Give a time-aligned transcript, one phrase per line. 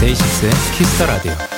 [0.00, 1.51] DAY6의 Kiss the Radio.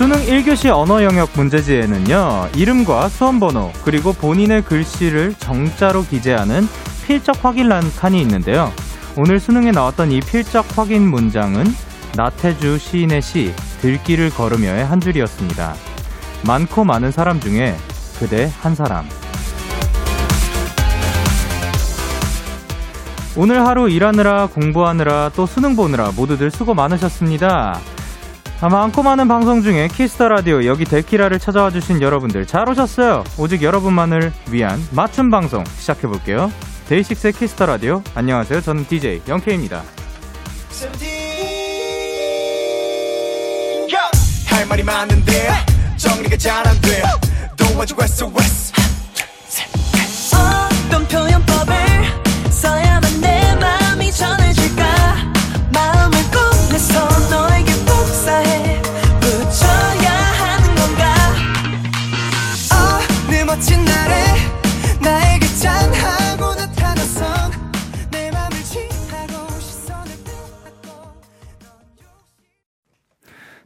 [0.00, 6.66] 수능 1교시 언어 영역 문제지에는요, 이름과 수험번호, 그리고 본인의 글씨를 정자로 기재하는
[7.06, 8.72] 필적 확인란 칸이 있는데요.
[9.18, 11.66] 오늘 수능에 나왔던 이 필적 확인 문장은
[12.16, 15.74] 나태주 시인의 시, 들길을 걸으며의 한 줄이었습니다.
[16.46, 17.76] 많고 많은 사람 중에
[18.18, 19.06] 그대 한 사람.
[23.36, 27.78] 오늘 하루 일하느라 공부하느라 또 수능 보느라 모두들 수고 많으셨습니다.
[28.62, 33.24] 아, 많고 많은 방송 중에 Kiss the Radio 여기 데키라를 찾아와 주신 여러분들 잘 오셨어요.
[33.38, 36.52] 오직 여러분만을 위한 맞춤 방송 시작해 볼게요.
[36.88, 38.60] DAY6의 Kiss the Radio 안녕하세요.
[38.60, 39.82] 저는 DJ Young K입니다.
[44.46, 45.48] 할 말이 많은데
[45.96, 47.02] 정리가 잘 안 돼.
[47.56, 48.72] 도와줘 웨스.
[50.86, 51.46] 어떤 표현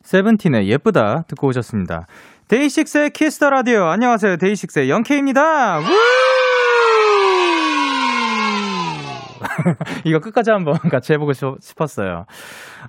[0.05, 2.07] 세븐틴의 예쁘다 듣고 오셨습니다.
[2.49, 4.37] DAY6의 Kiss the Radio 안녕하세요.
[4.37, 5.81] DAY6의 Young K입니다.
[5.81, 5.83] 우!
[10.05, 12.27] 이거 끝까지 한번 같이 해보고 싶- 싶었어요.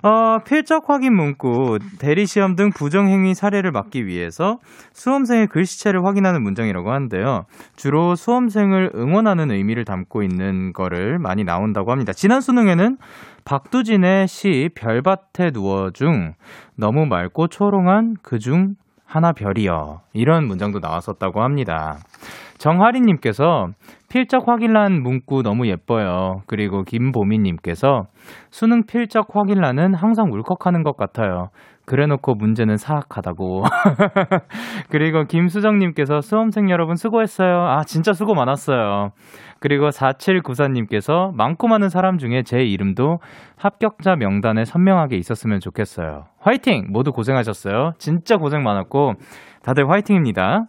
[0.02, 4.58] 어, 필적 확인 문구, 대리 시험 등 부정 행위 사례를 막기 위해서
[4.92, 7.44] 수험생의 글씨체를 확인하는 문장이라고 하는데요.
[7.76, 12.12] 주로 수험생을 응원하는 의미를 담고 있는 거를 많이 나온다고 합니다.
[12.12, 12.96] 지난 수능에는
[13.44, 16.34] 박두진의 시 별밭에 누워 중
[16.76, 18.74] 너무 맑고 초롱한 그중
[19.06, 21.98] 하나 별이여 이런 문장도 나왔었다고 합니다.
[22.58, 23.68] 정하리님께서
[24.08, 26.42] 필적 확인란 문구 너무 예뻐요.
[26.46, 28.06] 그리고 김보미님께서
[28.50, 31.50] 수능 필적 확인란은 항상 울컥하는 것 같아요.
[31.86, 33.64] 그래놓고 문제는 사악하다고.
[34.90, 37.62] 그리고 김수정님께서 수험생 여러분 수고했어요.
[37.62, 39.12] 아, 진짜 수고 많았어요.
[39.60, 43.20] 그리고 4794님께서 많고 많은 사람 중에 제 이름도
[43.56, 46.24] 합격자 명단에 선명하게 있었으면 좋겠어요.
[46.40, 46.88] 화이팅!
[46.90, 47.92] 모두 고생하셨어요.
[47.98, 49.14] 진짜 고생 많았고,
[49.62, 50.66] 다들 화이팅입니다.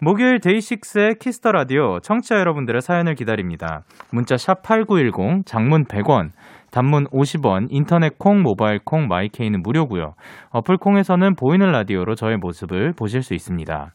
[0.00, 3.82] 목요일 DAY6의 Kiss the Radio 청취자 여러분들의 사연을 기다립니다.
[4.12, 6.30] 문자 샵 8910, 장문 100원,
[6.70, 10.14] 단문 50원, 인터넷 콩, 모바일 콩, My K는 무료고요.
[10.50, 13.92] 어플 콩에서는 보이는 라디오로 저의 모습을 보실 수 있습니다.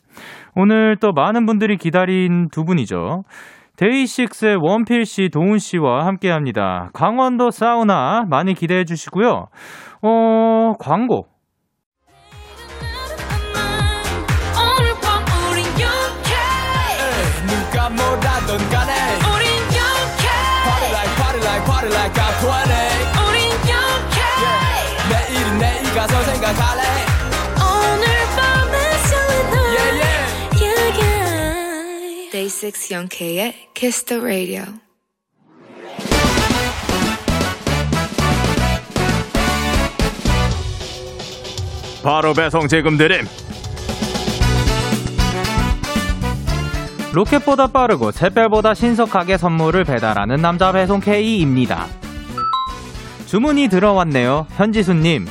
[0.56, 3.24] 오늘 또 많은 분들이 기다린 두 분이죠.
[3.76, 6.90] 데이식스의 원필 씨, 도훈 씨와 함께 합니다.
[6.94, 9.48] 강원도 사우나 많이 기대해 주시고요.
[10.04, 11.33] 어, 광고.
[26.56, 26.82] 가서 생각할래
[27.58, 28.06] 오늘
[28.36, 30.02] 밤에 설레는 Yeah
[30.62, 32.32] yeah yeah.
[32.32, 34.66] Day 6 Young K의 Kiss the Radio.
[42.04, 43.26] 바로 배송 지금 드림.
[47.14, 51.86] 로켓보다 빠르고 샛별보다 신속하게 선물을 배달하는 남자 배송 K입니다.
[53.28, 54.48] 주문이 들어왔네요.
[54.52, 55.28] 현지수님.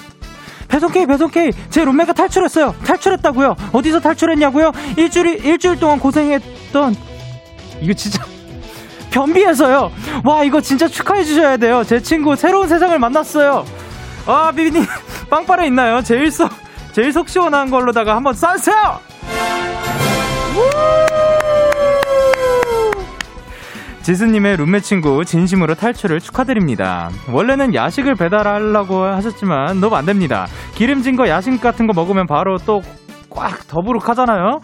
[0.72, 1.52] 배송 K, 배송 K.
[1.68, 2.74] 제 룸메가 탈출했어요.
[2.86, 3.56] 탈출했다고요.
[3.72, 4.72] 어디서 탈출했냐고요?
[4.96, 6.96] 일주일 일주일 동안 고생했던
[7.82, 8.24] 이거 진짜
[9.12, 9.92] 변비해서요.
[10.24, 11.84] 와 이거 진짜 축하해 주셔야 돼요.
[11.84, 13.66] 제 친구 새로운 세상을 만났어요.
[14.24, 14.86] 아 비비님
[15.28, 16.00] 빵빠레 있나요?
[16.02, 16.50] 제일 속
[16.92, 19.81] 제일 속 시원한 걸로다가 한번 쏴주세요.
[24.02, 27.10] 지수님의 룸메 친구 진심으로 탈출을 축하드립니다.
[27.30, 30.46] 원래는 야식을 배달하려고 하셨지만 너무 안 됩니다.
[30.74, 32.82] 기름진 거 야식 같은 거 먹으면 바로 또
[33.34, 34.60] 꽉 더부룩하잖아요.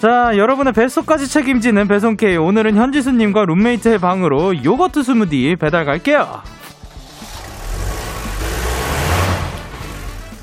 [0.00, 2.36] 자, 여러분의 뱃속까지 책임지는 배송K.
[2.36, 6.42] 오늘은 현지수님과 룸메이트의 방으로 요거트 스무디 배달 갈게요.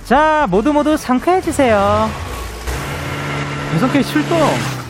[0.05, 2.09] 자, 모두 모두 상쾌해지세요.
[3.71, 4.80] 배송K 출동!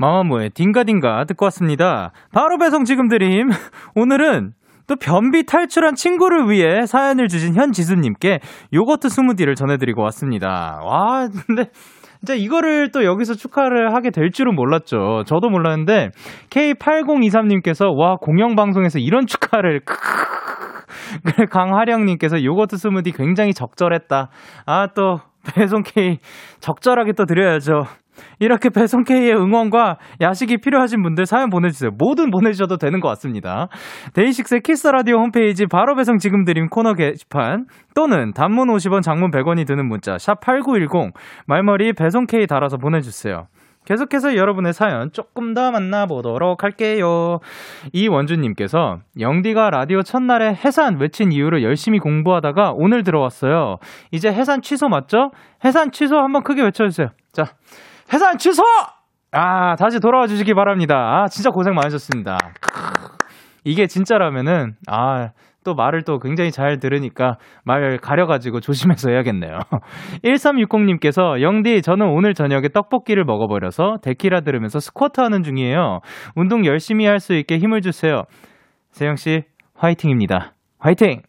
[0.00, 2.12] 마마무의 딩가딩가 듣고 왔습니다.
[2.32, 3.50] 바로 배송 지금 드림.
[3.94, 4.52] 오늘은
[4.86, 8.40] 또 변비 탈출한 친구를 위해 사연을 주신 현지수님께
[8.72, 10.80] 요거트 스무디를 전해드리고 왔습니다.
[10.82, 11.66] 와, 근데
[12.18, 15.24] 진짜 이거를 또 여기서 축하를 하게 될 줄은 몰랐죠.
[15.26, 16.08] 저도 몰랐는데
[16.48, 19.82] K8023님께서 와 공영 방송에서 이런 축하를
[21.24, 24.28] 그래 강하령님께서 요거트 스무디 굉장히 적절했다.
[24.66, 25.20] 아 또
[25.54, 26.18] 배송 K
[26.60, 27.84] 적절하게 또 드려야죠.
[28.38, 31.90] 이렇게 배송 K의 응원과 야식이 필요하신 분들 사연 보내주세요.
[31.98, 33.68] 뭐든 보내주셔도 되는 것 같습니다.
[34.14, 39.30] DAY6의 Kiss the Radio 홈페이지 바로 배송 지금 드림 코너 게시판 또는 단문 50원, 장문
[39.30, 41.12] 100원이 드는 문자 샵 #8910
[41.46, 43.46] 말머리 배송 K 달아서 보내주세요.
[43.86, 47.40] 계속해서 여러분의 사연 조금 더 만나보도록 할게요.
[47.92, 53.78] 이원주님께서 영디가 라디오 첫날에 해산 외친 이유로 열심히 공부하다가 오늘 들어왔어요.
[54.10, 55.30] 이제 해산 취소 맞죠?
[55.64, 57.08] 해산 취소 한번 크게 외쳐주세요.
[57.32, 57.44] 자,
[58.12, 58.62] 해산 취소!
[59.32, 60.96] 아, 다시 돌아와 주시기 바랍니다.
[60.96, 62.38] 아, 진짜 고생 많으셨습니다.
[63.64, 65.28] 이게 진짜라면은, 아,
[65.62, 69.58] 또 말을 또 굉장히 잘 들으니까 말 가려가지고 조심해서 해야겠네요.
[70.24, 76.00] 1360님께서, 영디, 저는 오늘 저녁에 떡볶이를 먹어버려서 데키라 들으면서 스쿼트 하는 중이에요.
[76.34, 78.22] 운동 열심히 할 수 있게 힘을 주세요.
[78.90, 79.42] 세영 씨,
[79.74, 80.54] 화이팅입니다.
[80.78, 81.20] 화이팅!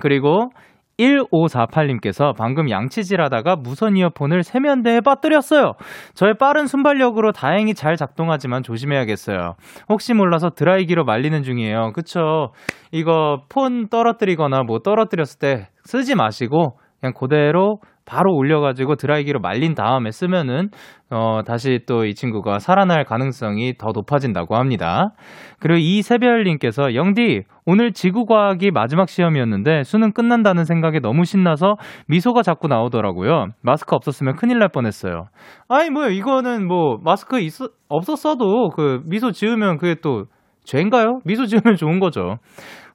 [0.00, 0.50] 그리고
[0.98, 5.72] 1548님께서 방금 양치질 하다가 무선 이어폰을 세면대에 빠뜨렸어요.
[6.14, 9.54] 저의 빠른 순발력으로 다행히 잘 작동하지만 조심해야겠어요.
[9.88, 11.92] 혹시 몰라서 드라이기로 말리는 중이에요.
[11.92, 12.52] 그쵸?
[12.92, 20.10] 이거 폰 떨어뜨리거나 뭐 떨어뜨렸을 때 쓰지 마시고 그냥 그대로 바로 올려가지고 드라이기로 말린 다음에
[20.10, 20.70] 쓰면은
[21.10, 25.10] 어 다시 또 이 친구가 살아날 가능성이 더 높아진다고 합니다.
[25.58, 31.76] 그리고 이세별님께서 영디 오늘 지구과학이 마지막 시험이었는데 수능 끝난다는 생각에 너무 신나서
[32.06, 33.48] 미소가 자꾸 나오더라고요.
[33.60, 35.26] 마스크 없었으면 큰일 날 뻔했어요.
[35.68, 37.52] 아니 뭐요 이거는 뭐 마스크 있
[37.88, 40.26] 없었어도 그 미소 지으면 그게 또
[40.64, 41.20] 죄인가요?
[41.24, 42.36] 미소 지으면 좋은 거죠.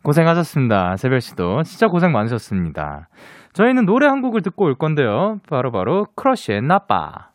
[0.03, 0.97] 고생하셨습니다.
[0.97, 3.09] 세별 씨도 진짜 고생 많으셨습니다.
[3.53, 5.39] 저희는 노래 한 곡을 듣고 올 건데요.
[5.49, 7.30] 바로바로 바로 크러쉬의 나빠.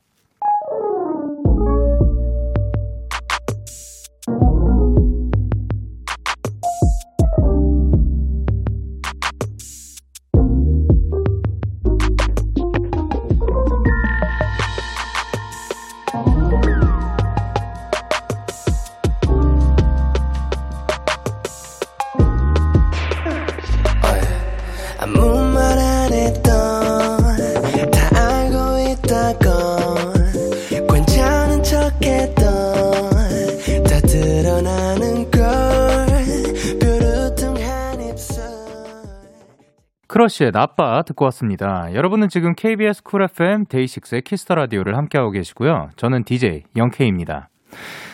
[40.27, 41.89] Crush의 나빠 듣고 왔습니다.
[41.95, 45.91] 여러분은 지금 KBS 쿨 FM 데이식스의 키스터 라디오를 함께하고 계시고요.
[45.97, 47.49] 저는 DJ Young K입니다.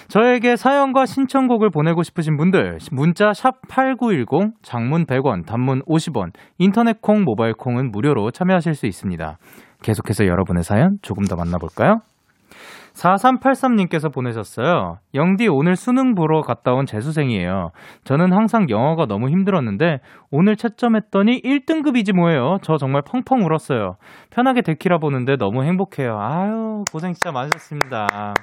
[0.09, 7.25] 저에게 사연과 신청곡을 보내고 싶으신 분들 문자 샵 8910 장문 100원 단문 50원 인터넷 콩
[7.25, 9.39] 모바일 콩은 무료로 참여하실 수 있습니다.
[9.83, 12.01] 계속해서 여러분의 사연 조금 더 만나볼까요?
[12.95, 14.99] 4383님께서 보내셨어요.
[15.15, 17.71] 영디 오늘 수능 보러 갔다 온 재수생이에요.
[18.05, 22.59] 저는 항상 영어가 너무 힘들었는데 오늘 채점했더니 1등급이지 뭐예요.
[22.63, 23.97] 저 정말 펑펑 울었어요.
[24.31, 26.19] 편하게 데키라 보는데 너무 행복해요.
[26.21, 28.35] 아유 고생 진짜 많으셨습니다.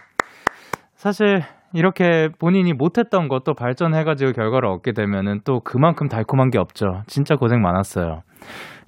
[0.96, 1.42] 사실
[1.74, 7.04] 이렇게 본인이 못했던 것도 발전해가지고 결과를 얻게 되면은 또 그만큼 달콤한 게 없죠.
[7.08, 8.24] 진짜 고생 많았어요.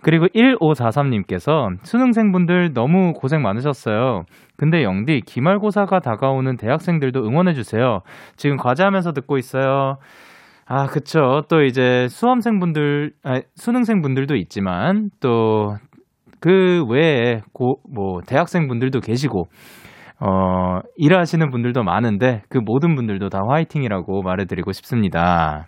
[0.02, 4.24] 그리고 1543님께서 수능생분들 너무 고생 많으셨어요.
[4.58, 8.00] 근데 영디, 기말고사가 다가오는 대학생들도 응원해 주세요.
[8.36, 9.98] 지금 과제하면서 듣고 있어요.
[10.66, 11.44] 아, 그쵸.
[11.50, 15.76] 또 이제 수험생분들, 아니, 수능생분들도 있지만 또
[16.42, 19.46] 그 외에 고, 뭐, 대학생분들도 계시고,
[20.20, 25.68] 어, 일하시는 분들도 많은데 그 모든 분들도 다 화이팅이라고 말해드리고 싶습니다.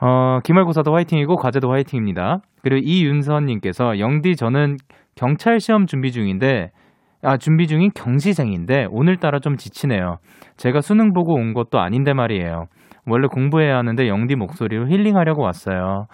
[0.00, 2.38] 어, 기말고사도 화이팅이고 과제도 화이팅입니다.
[2.62, 4.76] 그리고 이윤선님께서 영디 저는
[5.14, 6.70] 경찰 시험 준비 중인데
[7.22, 10.18] 아 준비 중인 경시생인데 오늘따라 좀 지치네요.
[10.56, 12.66] 제가 수능 보고 온 것도 아닌데 말이에요.
[13.06, 16.06] 원래 공부해야 하는데 영디 목소리로 힐링하려고 왔어요.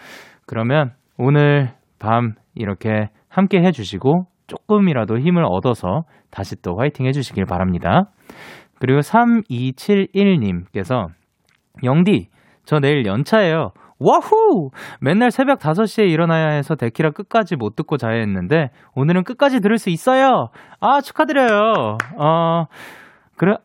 [0.46, 8.04] 그러면 오늘 밤 이렇게 함께 해주시고 조금이라도 힘을 얻어서 다시 또 화이팅 해주시길 바랍니다.
[8.78, 11.08] 그리고 3271님께서
[11.84, 12.28] 영디
[12.64, 13.72] 저 내일 연차예요.
[13.98, 14.70] 와후!
[15.00, 19.90] 맨날 새벽 5시에 일어나야 해서 데키라 끝까지 못 듣고 자야 했는데 오늘은 끝까지 들을 수
[19.90, 20.48] 있어요.
[20.80, 21.98] 아, 축하드려요.
[22.18, 22.64] 어,
[23.36, 23.56] 그래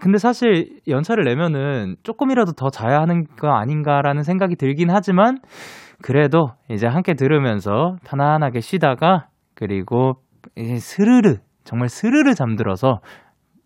[0.00, 5.38] 근데 사실 연차를 내면은 조금이라도 더 자야 하는 거 아닌가라는 생각이 들긴 하지만
[6.02, 10.16] 그래도 이제 함께 들으면서 편안하게 쉬다가 그리고
[10.54, 13.00] 이제 스르르 정말 스르르 잠들어서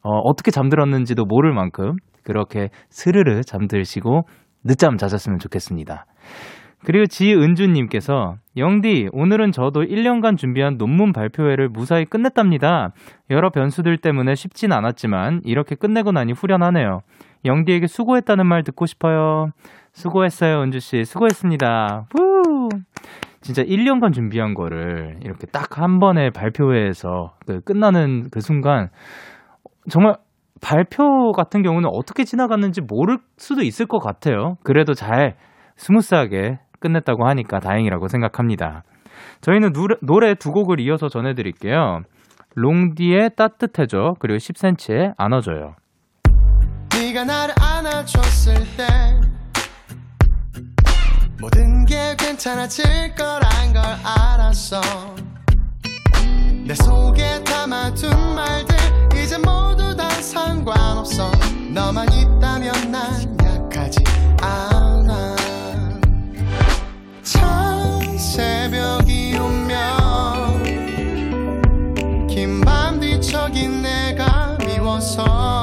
[0.02, 4.23] 어, 어떻게 잠들었는지도 모를 만큼 그렇게 스르르 잠드시고
[4.64, 6.07] 늦잠 자셨으면 좋겠습니다.
[6.83, 12.93] 그리고 지은주님께서 영디 오늘은 저도 1년간 준비한 논문 발표회를 무사히 끝냈답니다.
[13.29, 17.02] 여러 변수들 때문에 쉽진 않았지만 이렇게 끝내고 나니 후련하네요.
[17.45, 19.50] 영디에게 수고했다는 말 듣고 싶어요.
[19.93, 22.07] 수고했어요 은주 씨 수고했습니다.
[22.14, 22.69] 후!
[23.43, 28.90] 진짜 1년간 준비한 거를 이렇게 딱 한 번에 발표회에서 그 끝나는 그 순간
[29.88, 30.17] 정말
[30.61, 34.57] 발표 같은 경우는 어떻게 지나갔는지 모를 수도 있을 것 같아요.
[34.62, 35.37] 그래도 잘
[35.76, 38.83] 스무스하게 끝냈다고 하니까 다행이라고 생각합니다.
[39.40, 42.00] 저희는 노래, 노래 두 곡을 이어서 전해드릴게요.
[42.55, 45.75] 롱디의 따뜻해져 그리고 10cm의 안아줘요.
[46.93, 48.87] 네가 나를 안아줬을 때
[51.40, 54.81] 모든 게 괜찮아질 거란 걸 알았어
[56.70, 58.76] 내 속에 담아둔 말들
[59.20, 61.28] 이제 모두 다 상관없어.
[61.74, 64.04] 너만 있다면 난 약하지
[64.40, 65.34] 않아.
[67.24, 70.62] 찬 새벽이 오면
[72.28, 75.60] 긴 밤 뒤척인 내가 미워서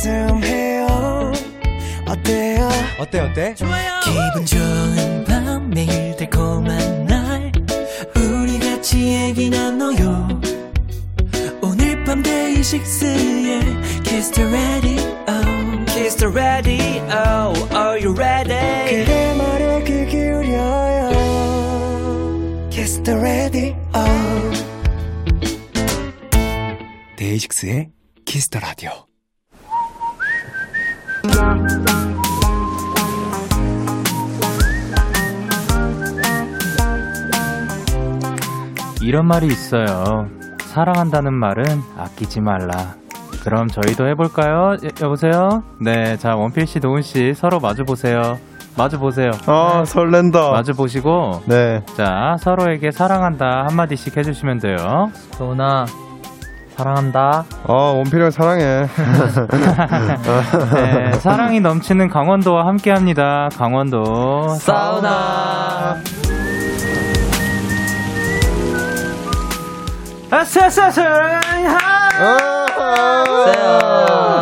[0.00, 1.32] 나였음 해요.
[2.06, 2.68] 어때요?
[2.98, 3.54] 어때 어때?
[3.54, 7.52] 기분 좋은 밤 매일 달콤한 날.
[8.16, 10.28] 우리 같이 얘기 나눠요.
[11.62, 13.60] 오늘 밤 데이식스의
[14.02, 15.04] Kiss the Radio.
[15.86, 17.52] Kiss the Radio.
[17.74, 19.04] Are you ready?
[19.04, 21.10] 그대 말에 귀 기울여요.
[22.70, 23.76] Kiss the Radio.
[27.16, 27.90] 데이식스의
[28.24, 29.09] 키스 더 라디오
[39.02, 40.28] 이런 말이 있어요.
[40.60, 41.64] 사랑한다는 말은
[41.98, 42.94] 아끼지 말라.
[43.42, 44.76] 그럼 저희도 해볼까요?
[44.84, 45.62] 여, 여보세요?
[45.80, 48.38] 네, 자 원필 씨, 도훈 씨 서로 마주 보세요.
[48.76, 49.30] 마주 보세요.
[49.46, 50.52] 아 설렌다.
[50.52, 51.82] 마주 보시고 네.
[51.96, 55.10] 자 서로에게 사랑한다 한 마디씩 해주시면 돼요.
[55.36, 55.86] 도훈아
[56.76, 57.44] 사랑한다.
[57.66, 58.86] 아 원필 형 사랑해.
[60.74, 63.48] 네, 사랑이 넘치는 강원도와 함께합니다.
[63.56, 65.96] 강원도 사우나.
[70.30, 71.40] 아싸싸싸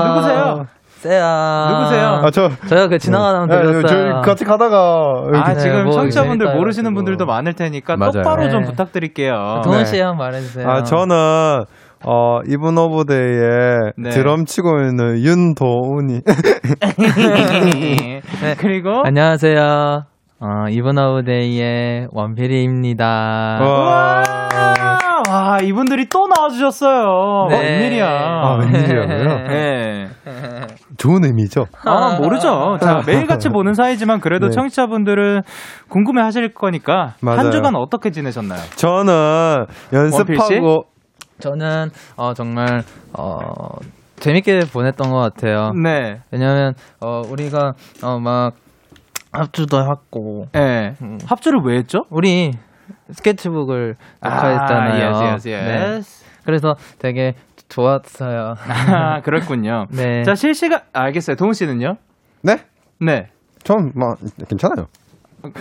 [0.06, 0.66] 누구세요?
[0.98, 1.68] 세야.
[1.70, 2.06] 누구세요?
[2.24, 3.82] 아 저 저희가 그 지나가다 들렸어요.
[3.86, 5.02] 저희 같이 가다가
[5.32, 6.92] 아 네, 지금 뭐 청취자분들 모르시는.
[6.94, 8.12] 분들도 많을 테니까 맞아요.
[8.12, 8.66] 똑바로 좀 네.
[8.70, 9.60] 부탁드릴게요.
[9.64, 9.84] 도훈 네.
[9.84, 10.68] 씨 한번 말해주세요.
[10.68, 11.64] 아 저는
[12.04, 14.10] 어 이분 오브데이에 네.
[14.10, 16.20] 드럼 치고 있는 윤도훈이.
[18.58, 20.02] 그리고 안녕하세요.
[20.40, 23.04] 어, 이번 아우데이의 원필이입니다.
[23.60, 24.22] 와.
[25.48, 27.46] 와 이분들이 또 나와주셨어요.
[27.48, 27.58] 네.
[27.58, 28.06] 웬일이야?
[28.06, 29.48] 아 웬일이라고요?
[29.48, 30.08] 네.
[30.98, 31.64] 좋은 의미죠.
[31.86, 32.76] 아, 모르죠.
[32.78, 34.52] 자, 매일같이 보는 사이지만 그래도 네.
[34.52, 35.40] 청취자분들은
[35.88, 37.38] 궁금해 하실 거니까 맞아요.
[37.38, 38.60] 한 주간 어떻게 지내셨나요?
[38.76, 40.84] 저는 연습하고
[41.38, 42.82] 저는 어, 정말
[43.16, 43.38] 어,
[44.16, 45.72] 재밌게 보냈던 것 같아요.
[45.72, 46.20] 네.
[46.30, 48.52] 왜냐면 어, 우리가 어, 막
[49.32, 50.94] 합주도 했고 네.
[51.00, 51.16] 음.
[51.26, 52.00] 합주를 왜 했죠?
[52.10, 52.52] 우리
[53.12, 55.14] 스케치북을 녹화했잖아요.
[55.14, 55.76] 아, yes, yes, 네.
[55.76, 56.24] yes.
[56.44, 57.34] 그래서 되게
[57.68, 58.56] 좋았어요.
[58.58, 59.86] 아, 그렇군요.
[59.92, 60.22] 네.
[60.24, 61.36] 자, 실시간, 아, 알겠어요.
[61.36, 61.96] 동훈 씨는요?
[62.42, 62.58] 네?
[63.00, 63.28] 네.
[63.64, 64.18] 전막
[64.48, 64.88] 괜찮아요.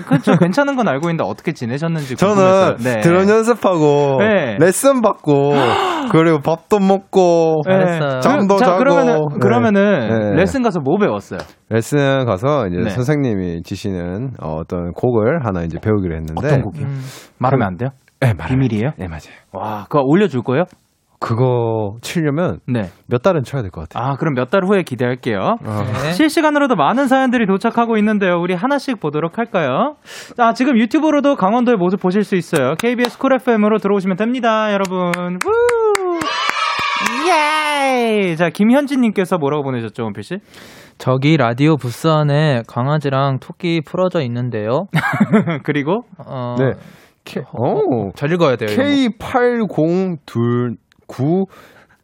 [0.06, 0.36] 그렇죠.
[0.38, 2.78] 괜찮은 건 알고 있는데 어떻게 지내셨는지 저는.
[2.84, 3.00] 네.
[3.02, 4.58] 드럼 연습하고 네.
[4.60, 5.54] 레슨 받고
[6.12, 8.00] 그리고 밥도 먹고 네.
[8.22, 8.78] 잠도 자, 자고.
[8.80, 9.38] 그러면은, 네.
[9.40, 10.36] 그러면은 네.
[10.38, 11.40] 레슨 가서 뭐 배웠어요?
[11.70, 12.90] 레슨 가서 이제 네.
[12.90, 16.86] 선생님이 지시는 어, 어떤 곡을 하나 이제 배우기로 했는데 어떤 곡이요?
[16.86, 17.02] 음,
[17.38, 17.90] 말하면 안 돼요?
[18.20, 18.92] 네, 말하면- 비밀이에요?
[18.98, 19.36] 네 맞아요.
[19.52, 20.64] 와, 그거 올려줄 거예요?
[21.20, 22.90] 그거 치려면 네.
[23.08, 24.04] 몇 달은 쳐야 될 것 같아요.
[24.12, 25.40] 아, 그럼 몇 달 후에 기대할게요.
[25.66, 25.84] 어.
[26.04, 26.12] 네.
[26.14, 28.36] 실시간으로도 많은 사연들이 도착하고 있는데요.
[28.40, 29.96] 우리 하나씩 보도록 할까요?
[30.38, 32.76] 자, 지금 유튜브로도 강원도의 모습 보실 수 있어요.
[32.76, 35.40] KBS Cool FM으로 들어오시면 됩니다, 여러분.
[35.46, 36.20] 우!
[37.30, 38.36] 예!
[38.36, 40.36] 자, 김현진님께서 뭐라고 보내셨죠, 원필 씨?
[40.98, 44.86] 저기 라디오 부스 안에 강아지랑 토끼 풀어져 있는데요.
[45.64, 46.72] 그리고, 어, 네.
[47.24, 48.12] K, 오.
[48.16, 48.70] 잘 읽어야 돼요.
[48.90, 49.10] 이
[51.08, 51.46] 런 거.
[51.48, 51.48] K8029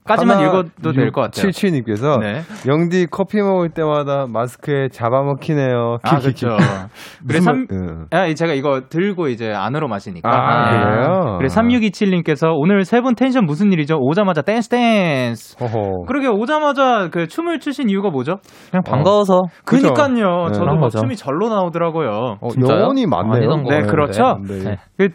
[0.06, 1.48] 까지만 읽어도 될 것 같아요.
[1.48, 2.42] 77님께서 네.
[2.68, 6.00] 영디 커피 먹을 때마다 마스크에 잡아먹히네요.
[6.04, 6.20] 아.
[6.20, 6.58] 그렇죠.
[7.26, 8.06] 그래, 삼, 응.
[8.12, 10.30] 아, 제가 이거 들고 이제 안으로 마시니까.
[10.30, 10.84] 아, 네.
[10.84, 11.38] 그래요?
[11.38, 13.96] 그래, 3627님께서 오늘 세 분 텐션 무슨 일이죠?
[13.98, 15.56] 오자마자 댄스 댄스.
[15.62, 16.04] 허허.
[16.06, 18.40] 그러게 오자마자 그 춤을 추신 이유가 뭐죠?
[18.72, 19.94] 그냥 반가워서 그죠?
[19.94, 20.48] 그니까요.
[20.48, 20.52] 네.
[20.54, 20.90] 저도 막.
[20.90, 22.10] 춤이 절로 나오더라고요.
[22.42, 22.48] 어?
[22.60, 23.56] 영혼이 많네요.
[23.70, 24.38] 네, 거 그렇죠.
[24.46, 24.60] 네.
[24.64, 24.78] 네.
[24.98, 25.08] 그,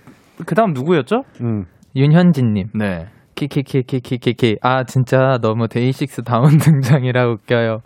[0.46, 1.24] 그 다음 누구였죠?
[1.42, 1.64] 음.
[1.94, 2.68] 윤현진님.
[2.74, 3.06] 네.
[3.46, 4.56] 키키키키키키키.
[4.62, 7.78] 아, 진짜 너무 데이식스 다운 등장이라 웃겨요.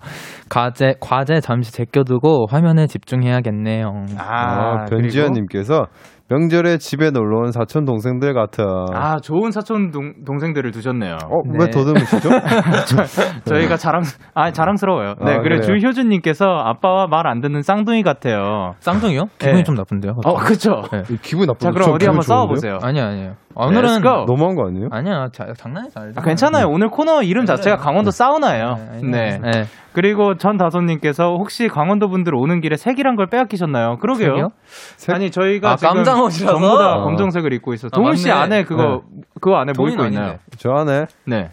[0.49, 4.05] 과제, 과제 잠시 제껴두고 화면에 집중해야겠네요.
[4.19, 5.87] 아, 그리고- 변지현님께서
[6.29, 8.63] 명절에 집에 놀러 온 사촌 동생들 같아.
[8.95, 11.19] 아, 좋은 사촌 동, 동생들을 두셨네요.
[11.27, 11.59] 어, 네.
[11.61, 12.31] 왜 더듬으시죠?
[13.45, 14.01] 저 희가 자랑,
[14.35, 15.15] 아, 자랑스러워요.
[15.23, 15.61] 네, 아, 그래요?
[15.61, 18.75] 주효준님께서 아빠와 말 안 듣는 쌍둥이 같아요.
[18.81, 19.25] 쌍둥이요?
[19.39, 19.63] 기분이 네.
[19.63, 20.13] 좀 나쁜데요?
[20.25, 20.83] 어, 그쵸.
[20.91, 21.03] 네.
[21.23, 21.67] 기분 나쁘죠?
[21.67, 22.79] 자, 그럼 어디 한번 싸워보세요.
[22.83, 23.33] 아니요, 아니요.
[23.55, 24.03] Let's 오늘은.
[24.27, 24.89] 너무한 거 아니에요?
[24.91, 26.21] 아니야, 자, 장난해서 알죠.
[26.21, 26.67] 아, 괜찮아요.
[26.69, 28.77] 오늘 코너 이름 자체가 강원도 사우나예요.
[29.03, 29.39] 네.
[29.39, 29.65] 네.
[29.93, 33.99] 그리고 전 다솜님께서 혹시 강원도 분들 오는 길에 색이란 걸 빼앗기셨나요?
[33.99, 34.49] 그러게요.
[34.97, 35.15] 색?
[35.15, 36.59] 아니 저희가 아, 지금 깜장 옷이라서?
[36.59, 37.05] 전부 다 어.
[37.05, 37.89] 검정색을 입고 있어.
[37.89, 38.31] 아, 도운 씨.
[38.31, 39.03] 안에 그거
[39.41, 40.37] 그거 안에 뭐 입고 있나요?
[40.57, 41.51] 저 안에 네.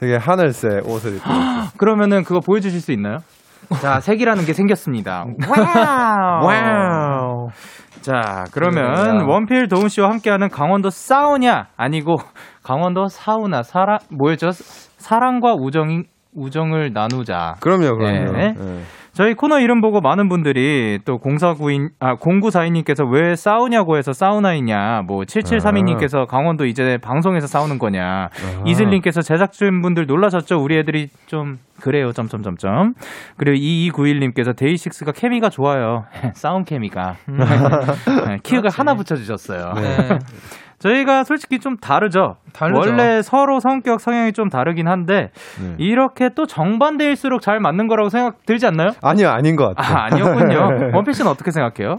[0.00, 1.28] 되게 하늘색 옷을 입고.
[1.78, 3.18] 그러면은 그거 보여주실 수 있나요?
[3.80, 5.26] 자, 색이라는 게 생겼습니다.
[5.48, 6.44] Wow.
[6.46, 7.48] Wow.
[8.02, 9.28] 자, 그러면.
[9.28, 12.16] 원필 도운 씨와 함께하는 강원도 사우냐 아니고
[12.62, 14.50] 강원도 사우나 사랑 뭐였죠?
[14.52, 16.04] 사랑과 우정이
[16.34, 17.56] 우정을 나누자.
[17.60, 18.32] 그럼요, 그럼요.
[18.32, 18.52] 네.
[18.52, 18.82] 네.
[19.20, 25.24] 저희 코너 이름 보고 많은 분들이 또 0492, 아, 0942님께서 왜 싸우냐고 해서 사우나이냐, 뭐
[25.24, 28.30] 7732님께서 강원도 이제 방송에서 싸우는 거냐,
[28.64, 30.56] 이슬님께서 제작진분들 놀라셨죠?
[30.56, 32.94] 우리 애들이 좀 그래요, 점점점점.
[33.36, 36.06] 그리고 2291님께서 데이식스가 케미가 좋아요.
[36.32, 37.16] 싸움 케미가.
[37.28, 39.74] 네, 키읔을 하나 붙여주셨어요.
[39.74, 40.18] 네.
[40.80, 42.36] 저희가 솔직히 좀 다르죠?
[42.52, 42.78] 다르죠.
[42.78, 45.74] 원래 서로 성격, 성향이 좀 다르긴 한데, 네.
[45.78, 48.90] 이렇게 또 정반대일수록 잘 맞는 거라고 생각 들지 않나요?
[49.02, 49.96] 아니요, 아닌 것 같아요.
[49.96, 50.90] 아, 아니었군요.
[50.96, 51.96] 원필 씨는 어떻게 생각해요?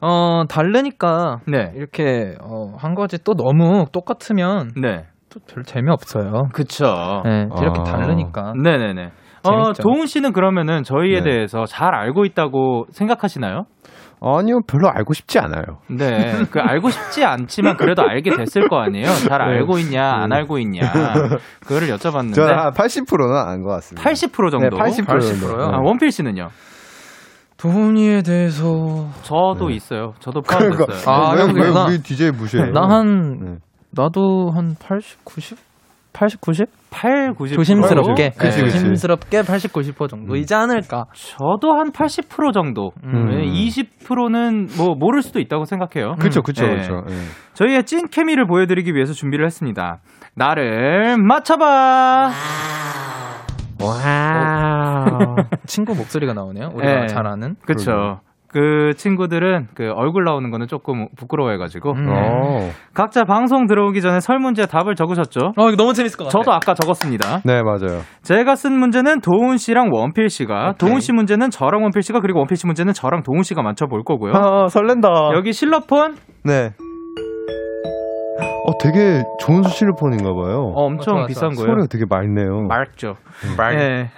[0.00, 1.38] 어, 다르니까.
[1.46, 1.72] 네.
[1.74, 5.06] 이렇게, 어, 한 가지 또 너무 똑같으면 네.
[5.30, 6.48] 또별 재미없어요.
[6.52, 7.22] 그쵸.
[7.24, 7.48] 네.
[7.60, 7.84] 이렇게 아.
[7.84, 8.52] 다르니까.
[8.62, 9.10] 네네네.
[9.44, 9.82] 어, 재밌죠.
[9.82, 11.30] 도훈 씨는 그러면은 저희에 네.
[11.30, 13.64] 대해서 잘 알고 있다고 생각하시나요?
[14.20, 15.78] 아니요, 별로 알고 싶지 않아요.
[15.88, 16.44] 네.
[16.50, 19.06] 그 알고 싶지 않지만 그래도 알게 됐을 거 아니에요?
[19.28, 20.80] 잘 알고 있냐, 안 알고 있냐.
[21.60, 22.34] 그거를 여쭤봤는데.
[22.34, 24.08] 저는 한 80%는 안 것 같습니다.
[24.10, 24.68] 80% 정도.
[24.70, 25.56] 네, 80% 정도.
[25.56, 25.62] 80%요?
[25.72, 26.48] 아, 원필 씨는요?
[27.56, 29.08] 도훈이에 대해서.
[29.22, 30.14] 저도 있어요.
[30.20, 30.86] 저도 포함됐어요.
[30.86, 31.84] 그러니까 아, 왜, 왜 형들구나.
[31.86, 32.70] 우리 DJ 무시해요?
[32.72, 33.54] 나 한, 네.
[33.90, 35.58] 나도 한 80, 90?
[36.18, 36.66] 80, 90?
[36.90, 37.54] 8, 90.
[37.54, 38.30] 조심스럽게.
[38.36, 38.80] 그치, 그치.
[38.80, 41.04] 조심스럽게 80, 90% 정도이지 않을까.
[41.14, 42.90] 저도 한 80% 정도.
[43.04, 43.26] 음.
[43.30, 46.16] 네, 20%는 뭐 모를 수도 있다고 생각해요.
[46.18, 46.78] 그쵸, 그쵸, 네.
[46.78, 47.04] 그쵸.
[47.08, 47.14] 예.
[47.54, 49.98] 저희의 찐 케미를 보여드리기 위해서 준비를 했습니다.
[50.34, 52.32] 나를 맞춰봐.
[53.80, 55.36] wow.
[55.66, 56.72] 친구 목소리가 나오네요.
[56.74, 57.06] 우리가 네.
[57.06, 57.54] 잘 아는.
[57.64, 58.18] 그쵸.
[58.48, 62.06] 그 친구들은 그 얼굴 나오는 거는 조금 부끄러워해가지고 음.
[62.08, 62.70] 어.
[62.94, 65.52] 각자 방송 들어오기 전에 설 문제 답을 적으셨죠?
[65.56, 66.38] 어, 이거 너무 재밌을 것 같아.
[66.38, 67.42] 저도 아까 적었습니다.
[67.44, 68.00] 네, 맞아요.
[68.22, 72.56] 제가 쓴 문제는 도운 씨랑 원필 씨가, 도운 씨 문제는 저랑 원필 씨가, 그리고 원필
[72.56, 74.32] 씨 문제는 저랑 도운 씨가 맞춰 볼 거고요.
[74.34, 75.08] 아, 설렌다.
[75.34, 76.70] 여기 실로폰 네.
[78.68, 80.72] 어, 되게 좋은 실로폰인가 봐요.
[80.74, 81.26] 어, 엄청 좋아, 좋아.
[81.26, 81.68] 비싼 거예요.
[81.70, 82.66] 소리가 되게 맑네요.
[82.68, 83.14] 맑죠.
[83.76, 84.10] 네.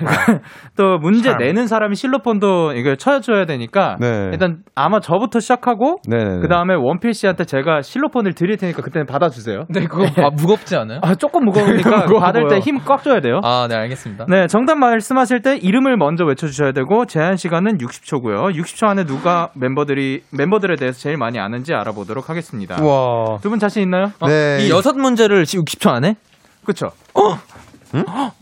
[0.76, 4.30] 또 문제 내는 사람이 실로폰도 이걸 쳐줘야 되니까 네.
[4.32, 6.40] 일단 아마 저부터 시작하고 네네.
[6.40, 9.64] 그 다음에 원필 씨한테 제가 실로폰을 드릴 테니까 그때는 받아주세요.
[9.68, 11.00] 네, 그거 아, 무겁지 않아요?
[11.02, 12.58] 아 조금 무거우니까 받을 때.
[12.58, 13.40] 힘 꽉 줘야 돼요.
[13.44, 14.24] 아, 네, 알겠습니다.
[14.28, 18.54] 네, 정답 말씀하실 때 이름을 먼저 외쳐주셔야 되고 제한 시간은 60초고요.
[18.56, 22.82] 60초 안에 누가 멤버들이 멤버들에 대해서 제일 많이 아는지 알아보도록 하겠습니다.
[22.82, 23.38] 우와.
[23.42, 24.06] 두 분 자신 있나요?
[24.20, 24.26] 어,
[24.58, 24.66] 네.
[24.66, 26.16] 이 여섯 문제를 60초 안에?
[26.64, 26.90] 그쵸?
[27.14, 27.38] 어?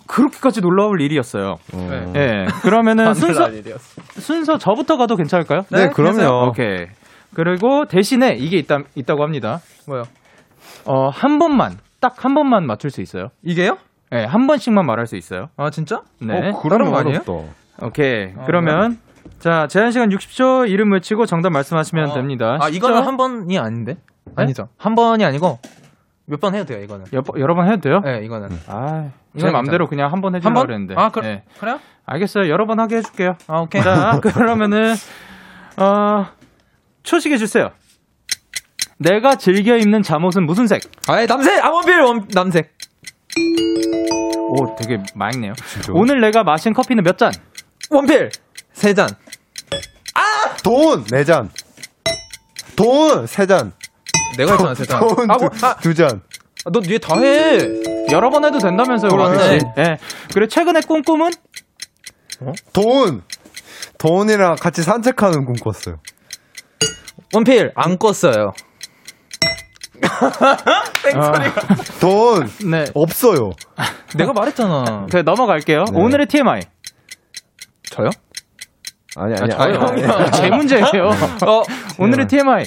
[0.06, 1.56] 그렇게까지 놀라울 일이었어요.
[1.72, 2.12] 어.
[2.16, 2.46] 예.
[2.62, 3.48] 그러면 순서
[4.18, 5.62] 순서 저부터 가도 괜찮을까요?
[5.70, 6.48] 네, 그럼요.
[6.48, 6.86] 오케이.
[7.34, 9.60] 그리고 대신에 이게 있다, 있다고 합니다.
[9.86, 10.02] 뭐요?
[10.84, 13.28] 어, 한 번만, 딱 한 번만 맞출 수 있어요.
[13.42, 13.78] 이게요?
[14.14, 15.48] 예, 한 번씩만 말할 수 있어요.
[15.56, 16.02] 아, 진짜?
[16.20, 16.50] 네.
[16.50, 17.20] 어, 거 아니에요?
[17.82, 18.32] 오케이.
[18.46, 18.98] 그러면,
[19.38, 22.14] 자, 제한 시간 60초 이름 외치고 정답 말씀하시면 어.
[22.14, 22.58] 됩니다.
[22.60, 23.02] 아, 이거는?
[23.06, 23.96] 한 번이 아닌데?
[24.36, 24.68] 아니죠.
[24.76, 25.58] 한 번이 아니고
[26.28, 27.06] 몇 번 해도 돼요, 이거는.
[27.14, 28.00] 여, 여러 번 해도 돼요?
[28.04, 28.48] 네, 이거는.
[28.66, 30.66] 아, 제 이건 맘대로 그냥 한 번 해주려고 한 번?
[30.66, 30.94] 그랬는데.
[30.96, 31.42] 아, 그, 예.
[31.58, 31.80] 그래요?
[32.06, 32.48] 알겠어요.
[32.50, 33.36] 여러 번 하게 해줄게요.
[33.46, 33.82] 아, 오케이.
[33.82, 34.94] 자, 그러면은,
[35.78, 36.26] 어,
[37.02, 37.70] 초식해주세요.
[38.98, 40.82] 내가 즐겨 입는 잠옷은 무슨 색?
[41.08, 41.64] 아, 남색!
[41.64, 42.00] 아, 원필!
[42.00, 42.76] 원, 남색.
[44.50, 45.52] 오, 되게 맑네요.
[45.92, 47.32] 오늘 내가 마신 커피는 몇 잔?
[47.90, 48.30] 원필!
[48.72, 49.08] 세 잔.
[50.64, 51.04] 돈!
[51.04, 51.48] 네 잔.
[52.76, 53.26] 돈!
[53.26, 53.72] 세 잔.
[54.38, 55.00] 내가 했잖아, 세 잔.
[55.00, 56.22] 돈 아, 두, 뭐, 아, 두 잔.
[56.72, 57.58] 너 뒤에 다 해!
[58.12, 59.58] 여러 번 해도 된다면서요, 그래.
[59.58, 59.66] 씨.
[59.78, 59.96] 예.
[60.32, 61.30] 그래 최근에 꿈꿈은
[62.72, 63.22] 돈!
[63.98, 65.96] 돈이랑 같이 산책하는 꿈 꿨어요.
[67.34, 68.52] 원필 안 껐어요.
[72.00, 72.48] 돈!
[72.70, 72.84] 네.
[72.94, 73.50] 없어요.
[74.16, 75.06] 내가 말했잖아.
[75.10, 75.84] 그 넘어갈게요.
[75.92, 76.00] 네.
[76.00, 76.60] 오늘의 TMI.
[77.90, 78.10] 저요?
[79.16, 79.60] 아니, 아니, 저요?
[79.60, 79.76] 아니.
[79.78, 80.12] 형이요.
[80.12, 80.84] 아, 제 문제예요.
[81.46, 81.62] 어,
[81.98, 82.64] 오늘의 TMI.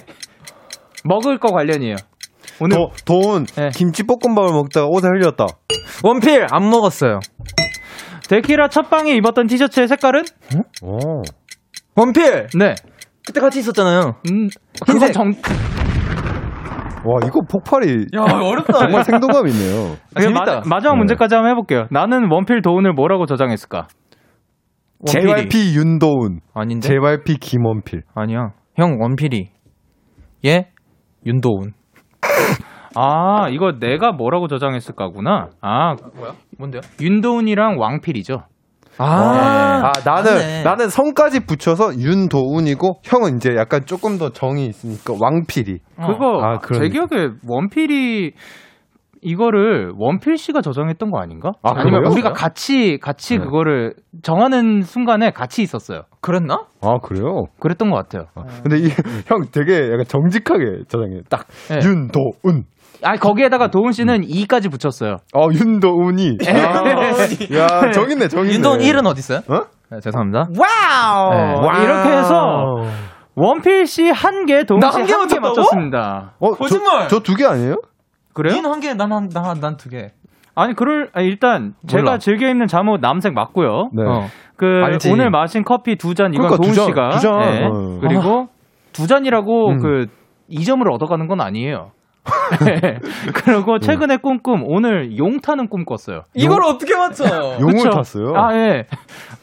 [1.04, 1.96] 먹을 거 관련이에요.
[2.60, 3.46] 오늘 도, 돈!
[3.46, 3.70] 네.
[3.74, 5.46] 김치 볶음밥을 먹다가 옷에 흘렸다.
[6.04, 7.20] 원필 안 먹었어요.
[8.30, 10.24] 데키라 첫 방에 입었던 티셔츠의 색깔은?
[10.84, 11.22] 오.
[11.96, 12.76] 원필 네.
[13.26, 14.16] 그때 같이 있었잖아요.
[14.32, 14.48] 음,
[14.80, 15.14] 그건 흰색.
[15.14, 15.26] 정,
[17.04, 18.08] 와, 이거 폭발이.
[18.16, 18.74] 야 어렵다.
[18.80, 19.96] 정말 생동감 있네요.
[20.16, 20.46] 아, 재밌다.
[20.46, 20.98] 마, 마지막 네.
[21.00, 21.88] 문제까지 한번 해볼게요.
[21.92, 23.88] 나는 원필 도훈을 뭐라고 저장했을까?
[25.00, 25.50] 원필이.
[25.50, 26.42] JYP 윤도훈.
[26.54, 26.88] 아닌데?
[26.88, 28.04] JYP 김원필.
[28.14, 28.52] 아니야.
[28.76, 29.50] 형 원필이.
[30.46, 30.70] 예?
[31.26, 31.74] 윤도훈.
[32.96, 35.50] 아, 이거 내가 뭐라고 저장했을까구나.
[35.62, 36.34] 아, 뭐야?
[36.58, 36.82] 뭔데요?
[37.00, 38.44] 윤도훈이랑 왕필이죠.
[38.98, 40.64] 아, 아, 나는, 맞네.
[40.64, 45.80] 나는 성까지 붙여서 윤도훈이고, 형은 이제 약간 조금 더 정이 있으니까 왕필이.
[45.98, 46.08] 어.
[46.08, 46.90] 그거 아, 제.
[46.90, 48.34] 기억에 원필이
[49.22, 51.52] 이거를 원필 씨가 저장했던 거 아닌가?
[51.64, 52.12] 아니면 그래요?
[52.14, 53.44] 우리가 같이 같이 네.
[53.46, 56.04] 그거를 정하는 순간에 같이 있었어요.
[56.22, 56.66] 그랬나?
[56.82, 57.44] 아, 그래요?
[57.60, 58.26] 그랬던 것 같아요.
[58.36, 58.90] 아, 근데 이,
[59.28, 61.22] 형 되게 약간 정직하게 저장해.
[61.30, 61.46] 딱.
[61.70, 61.80] 네.
[61.84, 62.64] 윤도운.
[63.04, 65.18] 아 거기에다가 도운 씨는 2까지 붙였어요.
[65.36, 66.38] 어, 윤도운이.
[66.48, 66.54] 아,
[67.58, 68.56] 야, 정있네, 정있네.
[68.56, 69.40] 윤도운 1은 어디 있어요?
[69.50, 69.62] 어?
[69.92, 70.48] 네, 죄송합니다.
[70.58, 71.32] wow!
[71.34, 71.84] 네.
[71.84, 72.66] 이렇게 해서
[73.36, 75.40] 원필 씨 한 개, 도운 씨 한 개?
[75.40, 76.34] 맞췄습니다.
[76.40, 77.08] 어, 거짓말!
[77.08, 77.76] 저 두 개 아니에요?
[78.34, 78.56] 그래요?
[78.56, 80.10] 니는 한 개, 난한난두 개.
[80.56, 82.18] 아니 그럴 아니, 일단 제가 몰라.
[82.18, 83.90] 즐겨 입는 잠옷 남색 맞고요.
[83.94, 84.04] 네.
[84.04, 84.26] 어.
[84.58, 85.10] 그 알지.
[85.12, 87.40] 오늘 마신 커피 두 잔 이건 그러니까 도훈 두 잔, 씨가 두 잔.
[87.40, 87.66] 네.
[87.66, 88.00] 어.
[88.02, 88.48] 그리고
[88.94, 89.78] 두 잔이라고 음.
[89.82, 90.06] 그
[90.52, 91.92] 2점을 얻어가는 건 아니에요.
[92.66, 93.00] 네.
[93.34, 96.22] 그리고 최근에 꿈꿈 오늘 용 타는 꿈 꿨어요.
[96.36, 97.26] 이걸 어떻게 맞춰?
[97.60, 97.90] 용을 그쵸?
[97.90, 98.34] 탔어요?
[98.36, 98.86] 아 예.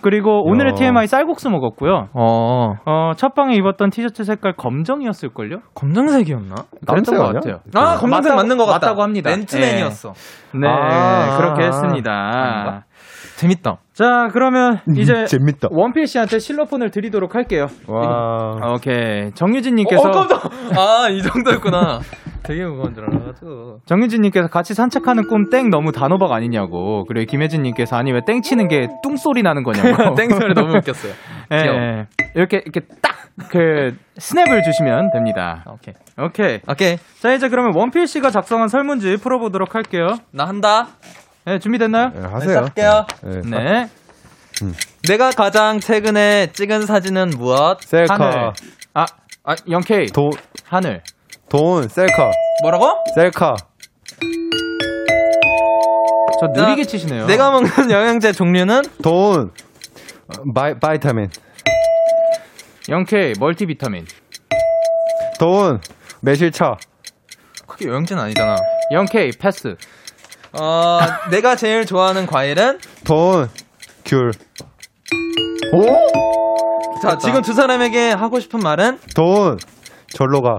[0.00, 0.74] 그리고 오늘의 야.
[0.74, 2.08] TMI 쌀국수 먹었고요.
[2.14, 5.58] 어, 어, 첫 방에 입었던 티셔츠 색깔 검정이었을 걸요?
[5.74, 6.54] 검정색이었나?
[6.86, 7.32] 그랬던 남색 것?
[7.32, 7.60] 같아요.
[7.74, 8.86] 아, 검정색 맞다고- 맞는 것 같다.
[8.86, 9.30] 맞다고 합니다.
[9.30, 10.12] 맨투맨이었어.
[10.54, 11.36] 네, 아.
[11.36, 12.10] 그렇게 했습니다.
[12.12, 12.84] 아닌가?
[13.36, 13.78] 재밌다.
[13.92, 15.68] 자, 그러면 이제 음, 재밌다.
[15.70, 17.66] 원필 씨한테 실로폰을 드리도록 할게요.
[17.88, 18.72] 와.
[18.74, 19.32] 오케이.
[19.34, 20.10] 정유진 님께서
[20.76, 22.00] 아, 이 정도였구나.
[22.48, 23.80] 되게 무거운 줄 알아가지고.
[23.87, 27.04] 정유진님께서 같이 산책하는 꿈 땡 너무 단호박 아니냐고.
[27.06, 30.14] 그리고 김혜진님께서 아니 왜 땡 치는 게 뚱 소리 나는 거냐고.
[30.16, 31.12] 땡 소리 너무 웃겼어요.
[31.52, 31.56] 예.
[31.56, 32.06] 예.
[32.34, 33.18] 이렇게 이렇게 딱
[33.50, 35.64] 그 스냅을 주시면 됩니다.
[35.68, 35.94] 오케이.
[36.18, 36.58] 오케이.
[36.68, 36.98] 오케이.
[37.20, 40.18] 자 이제 그러면 원필 씨가 작성한 설문지 풀어보도록 할게요.
[40.32, 40.88] 나 한다.
[41.44, 42.11] 네, 준비됐나요?
[42.14, 42.58] 네, 하세요.
[42.58, 43.06] 할게요.
[43.22, 43.40] 네.
[43.44, 43.88] 네.
[45.08, 47.80] 내가 가장 최근에 찍은 사진은 무엇?
[47.82, 48.14] 셀카.
[48.16, 48.52] 하늘.
[48.94, 49.06] 아,
[49.44, 50.06] 아 영케이.
[50.06, 50.32] 돈,
[50.64, 51.02] 하늘.
[51.48, 52.30] 돈, 셀카.
[52.62, 52.92] 뭐라고?
[53.14, 53.56] 셀카.
[56.40, 57.26] 저 나- 느리게 치시네요.
[57.26, 59.50] 내가 먹는 영양제 종류는 도운.
[60.28, 61.31] 어, vi, vitamin.
[62.88, 64.06] 영케이 멀티비타민.
[65.38, 65.81] 도운.
[66.20, 66.76] 매실차.
[67.66, 68.56] 그게 영양제는 아니잖아.
[68.92, 69.76] 영케이 패스.
[70.52, 70.98] 어,
[71.30, 72.78] 내가 제일 좋아하는 과일은?
[73.04, 73.48] 도운.
[74.04, 74.32] 귤.
[75.72, 77.00] 오?
[77.02, 78.98] 자, 지금 두 사람에게 하고 싶은 말은?
[79.14, 79.59] 도운.
[80.08, 80.58] 절로 가.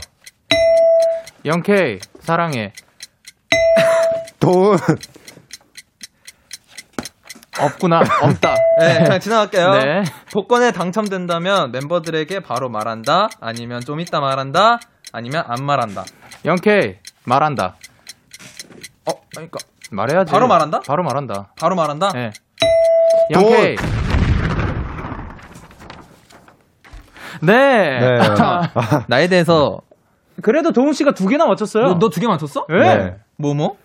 [1.45, 2.73] 영케이 사랑해.
[4.39, 4.77] 돈.
[7.59, 7.99] 없구나.
[8.21, 8.55] 없다.
[8.79, 9.71] 네, 그냥 지나갈게요.
[9.71, 10.03] 네.
[10.31, 13.27] 복권에 당첨된다면 멤버들에게 바로 말한다?
[13.41, 14.79] 아니면 좀 이따 말한다?
[15.11, 16.05] 아니면 안 말한다?
[16.45, 17.75] 영케이 말한다.
[19.05, 19.59] 어, 그러니까
[19.91, 20.31] 말해야지.
[20.31, 20.81] 바로 말한다?
[20.87, 21.51] 바로 말한다.
[21.59, 22.11] 바로 말한다?
[22.13, 22.31] 네.
[23.31, 23.75] 영케이.
[27.41, 27.99] 네.
[27.99, 28.19] 네.
[29.07, 29.79] 나에 대해서
[30.41, 31.95] 그래도 도훈 씨가 두 개나 맞췄어요.
[31.99, 32.65] 너 두 개 맞췄어?
[32.69, 32.79] 네.
[32.97, 33.15] 네.
[33.37, 33.75] 뭐 뭐?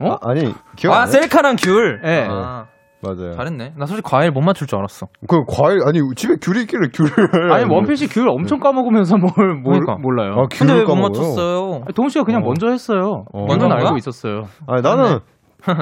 [0.00, 0.16] 어?
[0.20, 1.06] 아, 니 기억 아?
[1.06, 2.00] 셀카랑 귤.
[2.02, 2.26] 네.
[2.28, 2.66] 아,
[3.02, 3.32] 맞아요.
[3.32, 3.74] 잘했네.
[3.76, 5.06] 나 솔직히 과일 못 맞출 줄 알았어.
[5.28, 9.96] 그 과일 아니 집에 귤이 있길래 귤을 아니 씨귤 엄청 까먹으면서 뭘, 뭘 그러니까.
[10.00, 10.32] 몰라요.
[10.38, 11.08] 아, 근데 왜 귤을 못?
[11.08, 11.82] 맞췄어요?
[11.86, 12.46] 아니, 도훈 씨가 그냥 어.
[12.46, 13.24] 먼저 했어요.
[13.32, 13.46] 어.
[13.46, 13.96] 먼저 알고?
[13.96, 14.48] 있었어요.
[14.66, 15.20] 아니 나는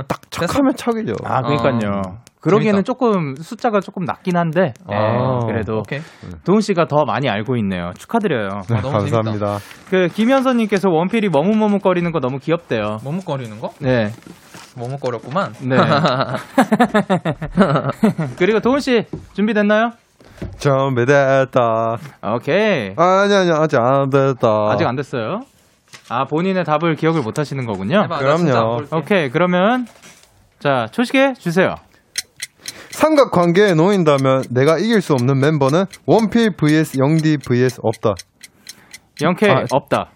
[0.09, 1.15] 딱 착하면 착이죠.
[1.25, 2.03] 아, 그러니까요.
[2.45, 2.87] 그러기에는 재밌다.
[2.87, 5.39] 조금 숫자가 조금 낮긴 한데 네, 아.
[5.47, 6.01] 그래도 오케이.
[6.45, 7.93] 도훈 씨가 더 많이 알고 있네요.
[7.99, 8.49] 축하드려요.
[8.69, 9.23] 네, 너무 재밌다.
[9.23, 9.59] 감사합니다.
[9.91, 12.99] 그 김현선님께서 원필이 머뭇머뭇거리는 거 너무 귀엽대요.
[13.05, 13.71] 머뭇거리는 거?
[13.81, 14.11] 네,
[14.77, 15.55] 머뭇거렸구만.
[15.63, 15.77] 네.
[18.39, 19.05] 그리고 도훈 씨
[19.35, 19.91] 준비됐나요?
[20.59, 21.97] 준비됐다.
[22.35, 22.93] 오케이.
[22.97, 24.49] 아니 아니 아직 안 됐다.
[24.71, 25.41] 아직 안 됐어요.
[26.11, 28.03] 아 본인의 답을 기억을 못 하시는 거군요.
[28.05, 28.81] 해봐, 나 그럼요.
[28.93, 29.87] 오케이 그러면
[30.59, 31.75] 자 초식에 주세요.
[32.95, 38.15] 삼각관계에 놓인다면 내가 이길 수 없는 멤버는 원필 vs 영디 vs 없다.
[39.21, 39.65] 영케이 아.
[39.71, 40.11] 없다.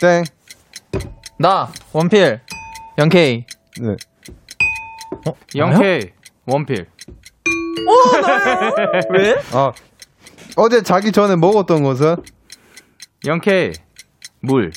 [0.00, 0.24] 땡.
[1.38, 2.40] 나 원필
[2.98, 3.44] 영케이
[3.80, 3.96] 네.
[5.28, 5.34] 어?
[5.54, 6.00] 영케이
[6.46, 6.86] 원필.
[9.10, 9.34] 왜?
[9.52, 9.72] 아,
[10.56, 12.16] 어제 자기 전에 먹었던 것은?
[13.26, 13.72] 영케이
[14.40, 14.72] 물.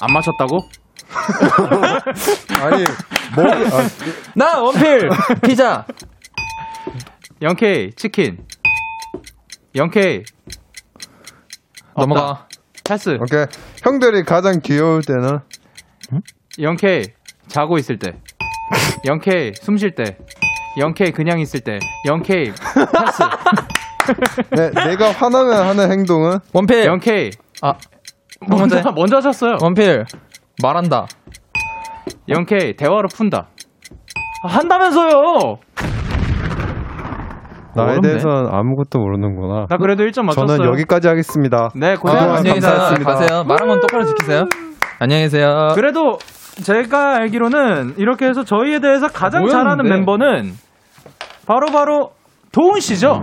[0.00, 0.58] 안 마셨다고?
[2.60, 2.84] 아니,
[3.36, 3.88] 먹, 아,
[4.34, 5.08] 나 원필
[5.42, 5.86] 피자.
[7.44, 8.38] 영케이 치킨.
[9.74, 10.22] 영케이
[11.94, 12.48] 넘어가.
[12.88, 13.18] 패스.
[13.20, 13.44] 오케이.
[13.82, 15.40] 형들이 가장 귀여울 때는?
[16.58, 17.02] 영케이
[17.48, 18.14] 자고 있을 때.
[19.04, 20.16] 영케이 숨 쉴 때.
[20.78, 21.78] 영케이 그냥 있을 때.
[22.06, 23.22] 영케이 패스.
[24.56, 26.38] 네, 내가 화나면 하는 행동은?
[26.54, 26.86] 원필.
[26.86, 27.30] 영케이
[27.60, 27.74] 아
[28.48, 29.58] 먼저 먼저 먼저 하셨어요.
[29.60, 30.06] 원필
[30.62, 31.06] 말한다.
[32.26, 33.48] 영케이 대화로 푼다.
[34.44, 35.58] 아, 한다면서요.
[37.76, 38.00] 나에.
[38.00, 39.66] 대해서는 아무것도 모르는구나.
[39.68, 40.58] 나 그래도 1점 맞췄어요.
[40.58, 41.70] 저는 여기까지 하겠습니다.
[41.74, 42.38] 네, 아, 고생하셨습니다.
[42.38, 43.12] 안녕히 감사했습니다.
[43.12, 43.44] 가세요.
[43.44, 44.44] 말한 건 똑바로 지키세요.
[45.00, 45.68] 안녕히 계세요.
[45.74, 46.18] 그래도
[46.62, 49.52] 제가 알기로는 이렇게 해서 저희에 대해서 가장 뭐였는데?
[49.52, 50.52] 잘하는 멤버는
[51.46, 52.10] 바로 바로
[52.52, 53.22] 도훈 씨죠.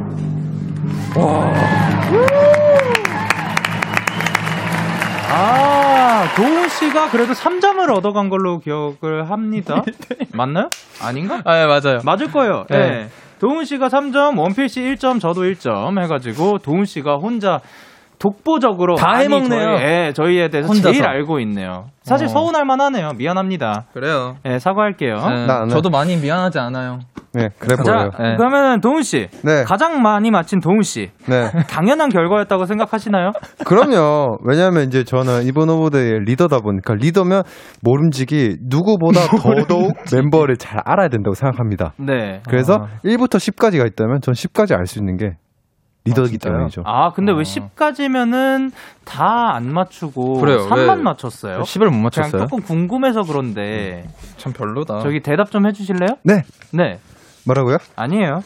[5.33, 9.81] 아, 도훈 씨가 그래도 3점을 얻어간 걸로 기억을 합니다.
[10.35, 10.67] 맞나요?
[11.01, 11.41] 아닌가?
[11.45, 11.99] 아, 예, 맞아요.
[12.05, 12.65] 맞을 거예요.
[12.69, 12.77] 네.
[12.77, 13.07] 네.
[13.41, 17.59] 도훈 씨가 3점, 원필 씨 1점, 저도 1점 해가지고 도훈 씨가 혼자
[18.21, 19.77] 독보적으로 다 해먹네요.
[19.77, 20.91] 저희, 예, 저희에 대해서 혼자서.
[20.93, 21.85] 제일 알고 있네요.
[22.03, 22.29] 사실 어.
[22.29, 23.09] 서운할 만하네요.
[23.17, 23.85] 미안합니다.
[23.93, 24.35] 그래요.
[24.45, 25.15] 예, 사과할게요.
[25.15, 25.67] 네, 나, 나.
[25.67, 26.99] 저도 많이 미안하지 않아요.
[27.33, 28.09] 네, 그래 자, 보여요.
[28.19, 28.35] 네.
[28.35, 31.49] 그러면 도훈 씨 네, 가장 많이 맞힌 도훈 씨 네.
[31.71, 33.31] 당연한 결과였다고 생각하시나요?
[33.65, 34.37] 그럼요.
[34.45, 37.43] 왜냐하면 이제 저는 이번 오브데이의 리더다 보니까 리더면
[37.83, 41.93] 모름지기 누구보다 더더욱 멤버를 잘 알아야 된다고 생각합니다.
[41.97, 42.41] 네.
[42.49, 42.87] 그래서 아.
[43.05, 45.37] 1부터 10까지가 있다면 전 10까지 알 수 있는 게
[46.05, 46.53] 리더이기 진짜요?
[46.53, 46.81] 때문이죠.
[46.85, 47.35] 아, 근데 어.
[47.35, 48.71] 왜 10까지면은
[49.05, 51.03] 다 안 맞추고 그래요, 3만 왜?
[51.03, 51.59] 맞췄어요?
[51.59, 52.41] 10을 못 맞췄어요?
[52.41, 54.05] 조금 궁금해서 그런데
[54.37, 54.99] 참 별로다.
[54.99, 56.17] 저기 대답 좀 해주실래요?
[56.23, 56.41] 네,
[56.73, 56.97] 네.
[57.45, 57.77] 뭐라고요?
[57.95, 58.39] 아니에요.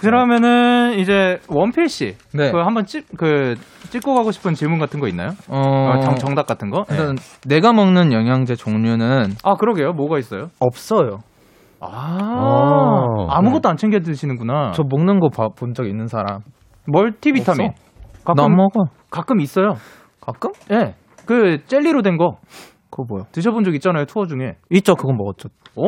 [0.00, 2.50] 그러면은 이제 원필 씨, 네.
[2.50, 3.56] 그 한번 찍, 그
[3.90, 5.30] 찍고 가고 싶은 질문 같은 거 있나요?
[5.48, 6.84] 어, 어, 정, 정답 같은 거?
[6.88, 6.94] 네.
[6.96, 7.16] 일단
[7.46, 9.92] 내가 먹는 영양제 종류는 아 그러게요.
[9.92, 10.48] 뭐가 있어요?
[10.60, 11.18] 없어요.
[11.80, 13.26] 아, 어.
[13.30, 14.72] 아무것도 안 챙겨 드시는구나.
[14.74, 16.40] 저 먹는 거 본 적 있는 사람.
[16.90, 17.68] 멀티비타민.
[17.68, 17.74] 나
[18.24, 18.84] 가끔 안 먹어.
[19.10, 19.74] 가끔 있어요.
[20.20, 20.50] 가끔?
[20.70, 20.94] 예.
[21.26, 22.36] 그 젤리로 된 거
[22.90, 23.24] 그거 뭐야?
[23.32, 24.06] 드셔본 적 있잖아요.
[24.06, 24.56] 투어 중에.
[24.70, 24.94] 있죠.
[24.94, 25.48] 그건 먹었죠.
[25.76, 25.82] 어?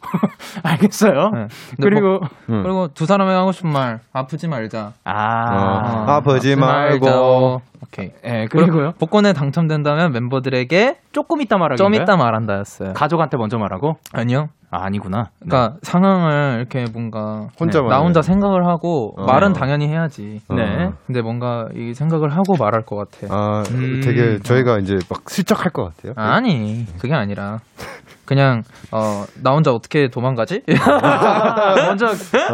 [0.64, 1.30] 알겠어요.
[1.34, 1.46] 네.
[1.82, 2.62] 그리고 음.
[2.62, 4.92] 그리고 두 사람이 하고 싶은 말 아프지 말자.
[5.04, 6.10] 아, 어.
[6.12, 7.58] 아프지 말고.
[7.82, 8.10] 오케이.
[8.24, 8.46] 예.
[8.50, 8.92] 그리고요.
[8.98, 11.76] 복권에 당첨된다면 멤버들에게 조금 이따 말하기.
[11.78, 12.92] 좀 이따 말한다였어요.
[12.94, 13.94] 가족한테 먼저 말하고.
[14.12, 14.46] 아니요.
[14.70, 15.30] 아, 아니구나.
[15.40, 19.24] 그러니까 상황을 이렇게 뭔가 혼자 네, 나 혼자 생각을 하고 어.
[19.24, 20.40] 말은 당연히 해야지.
[20.54, 20.90] 네.
[21.06, 23.34] 근데 뭔가 이 생각을 하고 말할 것 같아.
[23.34, 24.00] 아, 음.
[24.04, 26.12] 되게 저희가 이제 막 슬쩍 할 것 같아요.
[26.16, 27.58] 아니 그게 아니라
[28.24, 30.62] 그냥 어 나 혼자 어떻게 도망가지?
[31.86, 32.08] 먼저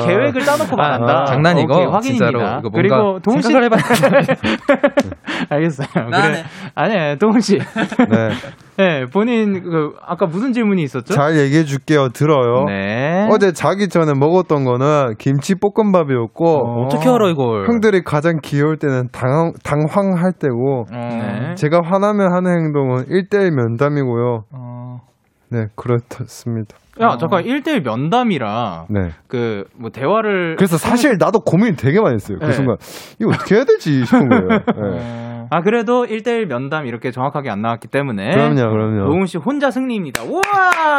[0.04, 1.22] 계획을 짜놓고 말한다.
[1.22, 2.26] 아, 장난이고 오케이, 확인입니다.
[2.26, 3.82] 진짜로 이거 뭔가 그리고 생각을 해봐야
[5.50, 6.08] 알겠어요.
[6.08, 6.28] 나네.
[6.28, 6.44] 그래.
[6.74, 7.58] 아니에요, 동훈 씨.
[7.58, 8.30] 네.
[8.76, 11.14] 네, 본인 그 아까 무슨 질문이 있었죠?
[11.14, 12.08] 잘 얘기해 줄게요.
[12.08, 12.64] 들어요.
[12.66, 13.28] 네.
[13.30, 16.84] 어제 자기 전에 먹었던 거는 김치 볶음밥이었고 어.
[16.84, 17.68] 어떻게 알아 이걸?
[17.68, 21.54] 형들이 가장 귀여울 때는 당황, 당황할 때고 네.
[21.54, 24.44] 제가 화나면 하는 행동은 1대1 면담이고요.
[24.52, 24.98] 어,
[25.50, 26.76] 네, 그렇습니다.
[27.00, 29.08] 야, 잠깐 1대1 면담이라 네.
[29.26, 32.38] 그뭐 대화를 그래서 사실 나도 고민 되게 많이 했어요.
[32.40, 32.52] 그 네.
[32.52, 32.76] 순간
[33.20, 34.48] 이거 어떻게 해야 되지 싶은 거예요.
[34.48, 35.44] 네.
[35.44, 39.04] 어, 아, 그래도 1대1 면담 이렇게 정확하게 안 나왔기 때문에 그럼요, 그럼요.
[39.06, 40.22] 동훈 씨 혼자 승리입니다.
[40.24, 40.40] 우와!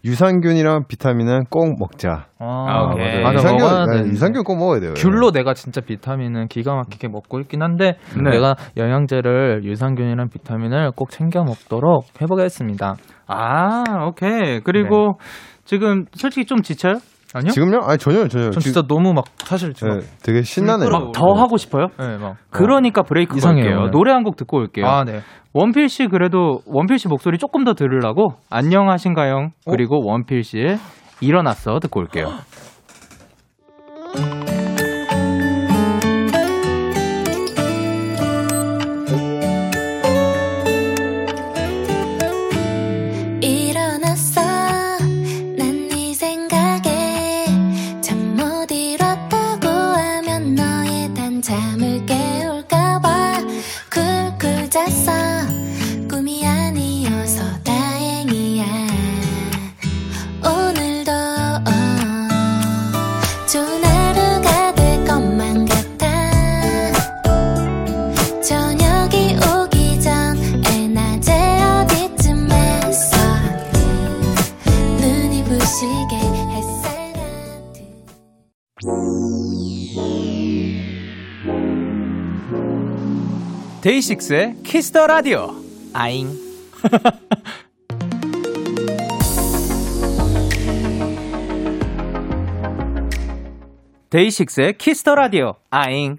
[0.06, 2.28] 유산균이랑 비타민은 꼭 먹자.
[2.40, 3.22] 아, 오케이.
[3.22, 3.98] 맞아, 유산균, 먹어야 네.
[4.08, 4.94] 유산균 꼭 먹어야 돼요.
[4.96, 8.30] 귤로 내가 진짜 비타민은 기가 막히게 먹고 있긴 한데 네.
[8.32, 12.96] 내가 영양제를 유산균이랑 비타민을 꼭 챙겨 먹도록 해보겠습니다.
[13.28, 15.20] 아 오케이 그리고
[15.66, 17.00] 지금 솔직히 좀 지쳐요?
[17.34, 17.52] 아니요?
[17.52, 17.80] 지금요?
[17.84, 18.52] 아니 전혀요, 전혀요.
[18.52, 20.90] 전 진짜 너무 막 사실 지금 네, 되게 신나네요.
[20.90, 21.88] 막막더 하고 싶어요?
[22.00, 23.80] 네, 막 그러니까 브레이크 이상해요, 걸게요.
[23.82, 23.92] 오늘.
[23.92, 24.86] 노래 한 곡 듣고 올게요.
[24.88, 25.22] 아, 네.
[25.54, 29.50] 원필 씨 그래도 원필 씨 목소리 조금 더 들으려고 안녕하신가요?
[29.70, 30.78] 그리고 원필 씨의
[31.22, 32.28] 일어났어 듣고 올게요.
[84.10, 85.54] 데이식스의 Kiss the Radio.
[85.94, 86.30] 아잉.
[94.10, 95.54] 데이식스의 Kiss the Radio.
[95.70, 96.18] 아잉.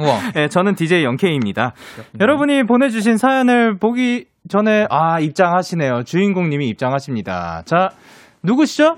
[0.00, 0.32] 우와.
[0.34, 1.74] 네, 저는 DJ 영케이입니다.
[2.18, 6.02] 여러분이 보내주신 사연을 보기 전에 아 입장하시네요.
[6.02, 7.62] 주인공님이 입장하십니다.
[7.64, 7.90] 자
[8.42, 8.96] 누구시죠?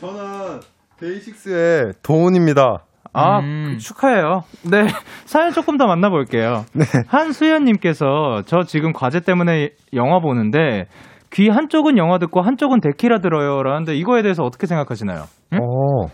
[0.00, 0.60] 저는
[0.98, 2.84] 데이식스의 도운입니다.
[3.16, 3.72] 아 음.
[3.72, 4.42] 그, 축하해요.
[4.70, 4.86] 네
[5.24, 6.64] 사연 조금 더 만나볼게요.
[7.08, 10.86] 한수연님께서 저 지금 과제 때문에 영화 보는데
[11.32, 15.24] 귀 한쪽은 영화 듣고 한쪽은 데키라 들어요 라는데 이거에 대해서 어떻게 생각하시나요?
[15.52, 16.06] 어.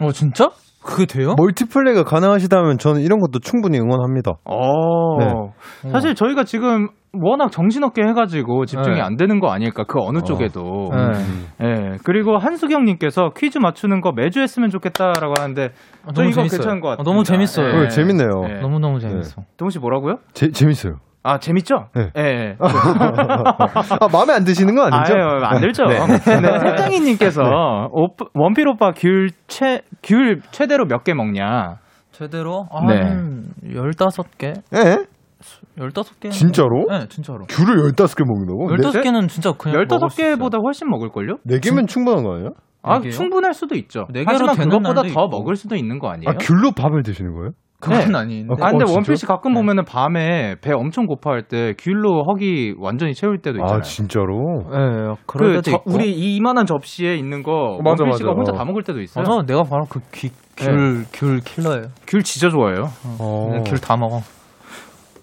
[0.00, 0.50] 어, 진짜?
[0.82, 1.34] 그게 돼요?
[1.36, 4.32] 멀티플레이가 가능하시다면 저는 이런 것도 충분히 응원합니다.
[4.44, 5.18] 어.
[5.18, 5.90] 네.
[5.90, 9.00] 사실 저희가 지금 워낙 정신없게 해가지고 집중이 네.
[9.02, 10.90] 안 되는 거 아닐까 그 어느 쪽에도.
[11.58, 11.66] 네.
[11.66, 11.96] 예.
[12.04, 15.70] 그리고 한수경님께서 퀴즈 맞추는 거 매주 했으면 좋겠다라고 하는데
[16.06, 16.58] 아, 저 이거 재밌어요.
[16.58, 17.04] 괜찮은 것 아, 같아요.
[17.04, 17.82] 너무 재밌어요.
[17.82, 18.28] 네, 재밌네요.
[18.62, 19.42] 너무너무 재밌어.
[19.56, 20.16] 동씨 뭐라고요?
[20.32, 20.94] 제, 재밌어요.
[21.22, 21.86] 아 재밌죠?
[21.94, 22.10] 네.
[22.16, 22.22] 예.
[22.22, 22.56] 예.
[22.60, 25.14] 아, 마음에 안 드시는 건 아니죠?
[25.14, 25.84] 아유, 안 들죠.
[25.84, 25.98] 네.
[26.64, 27.42] 태장이님께서
[28.34, 31.76] 원필 오빠 귤 최, 귤 최대로 몇 개 먹냐?
[32.12, 33.00] 제대로 네.
[33.02, 34.54] 한 15개?
[34.74, 34.96] 예?
[35.78, 36.30] 15개?
[36.30, 36.86] 진짜로?
[36.90, 37.46] 네, 진짜로.
[37.48, 38.68] 귤을 15개 먹는다고?
[38.90, 40.36] 15개는 진짜 그냥 먹을 수 있어요.
[40.36, 41.36] 15개보다 훨씬 먹을 걸요?
[41.44, 42.50] 네 개면 충분한 거 아니에요?
[42.82, 43.10] 아, 네 개요?
[43.12, 44.06] 충분할 수도 있죠.
[44.12, 45.28] 네 개로 하지만 그것보다 더 있고.
[45.28, 46.28] 먹을 수도 있는 거 아니에요?
[46.30, 47.50] 아, 귤로 밥을 드시는 거예요?
[47.80, 48.18] 그건 네.
[48.18, 48.54] 아닌데.
[48.60, 53.38] 아, 근데 어, 씨 가끔 보면은 밤에 배 엄청 고파할 때 귤로 허기 완전히 채울
[53.38, 53.78] 때도 있잖아요.
[53.78, 54.64] 아, 진짜로?
[54.70, 55.82] 네, 그럴 그 때도 저- 있고.
[55.94, 58.36] 우리 이 이만한 접시에 있는 거 맞아, 원필 씨가 맞아.
[58.36, 58.56] 혼자 어.
[58.56, 59.24] 다 먹을 때도 있어요.
[59.26, 61.84] 맞아, 내가 바로 그 귀, 귤, 귤 킬러예요.
[62.06, 62.84] 귤 진짜 좋아해요.
[63.18, 63.62] 어.
[63.64, 64.20] 귤 다 먹어.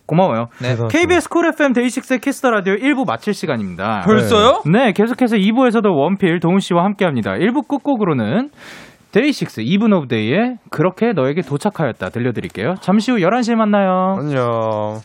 [0.07, 0.45] 고마워요.
[0.61, 0.75] 네.
[0.89, 4.03] KBS Cool FM 데이식스의 Kiss the Radio 1부 마칠 시간입니다.
[4.05, 4.61] 벌써요?
[4.71, 7.33] 네, 계속해서 2부에서도 원필 도운 씨와 함께 합니다.
[7.33, 8.49] 1부 끝곡으로는
[9.11, 12.75] 데이식스 Even of Day의 그렇게 너에게 도착하였다 들려드릴게요.
[12.81, 14.17] 잠시 후 11시에 만나요.
[14.19, 15.01] 안녕.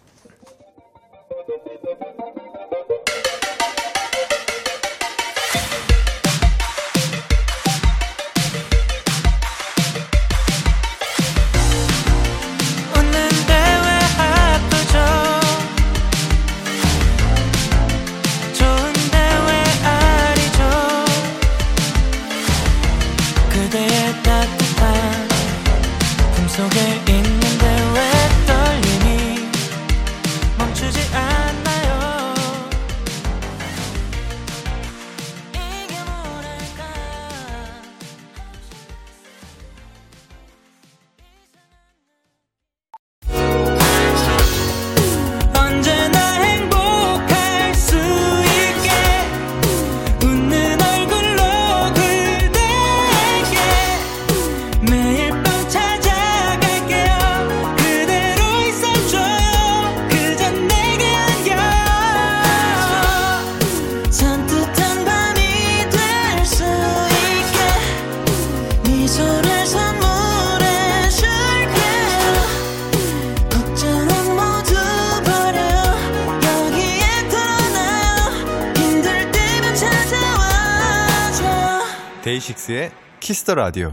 [82.42, 83.92] 데이식스의 Kiss the Radio.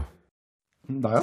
[0.88, 1.22] 나요?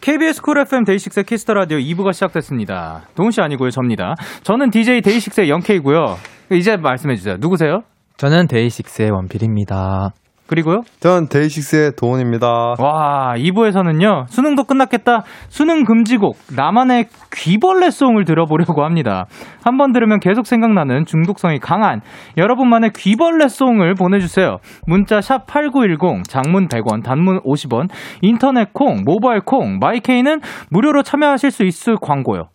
[0.00, 3.04] KBS Cool FM 데이식스의 Kiss the Radio 2부가 시작됐습니다.
[3.14, 4.14] 도운 씨 아니고요, 접니다.
[4.42, 6.16] 저는 DJ 데이식스의 영케이고요.
[6.52, 7.36] 이제 말씀해 주세요.
[7.38, 7.82] 누구세요?
[8.16, 10.10] 저는 데이식스의 원필입니다.
[10.46, 10.82] 그리고요?
[11.00, 12.74] 전 데이식스의 도운입니다.
[12.78, 15.22] 와, 2부에서는요, 수능도 끝났겠다.
[15.48, 19.26] 수능 금지곡, 나만의 귀벌레 song을 들어보려고 합니다.
[19.64, 22.00] 한 번 들으면 계속 생각나는 중독성이 강한
[22.36, 24.58] 여러분만의 귀벌레송을 보내주세요.
[24.86, 27.88] 문자 샵8910, 장문 100원, 단문 50원,
[28.22, 30.40] 인터넷 콩, 모바일 콩, 마이케이는
[30.70, 32.48] 무료로 참여하실 수 있을 광고요.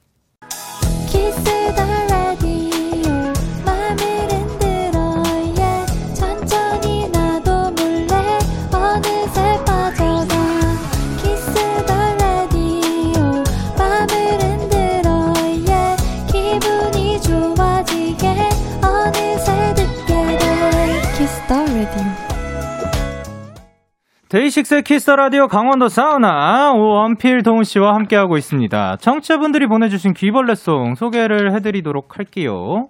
[24.30, 28.98] 데이식스의 Kiss the Radio 강원도 사우나 원필 도운 씨와 함께하고 있습니다.
[28.98, 32.90] 청취자분들이 보내주신 귀벌레 song 소개를 해드리도록 할게요.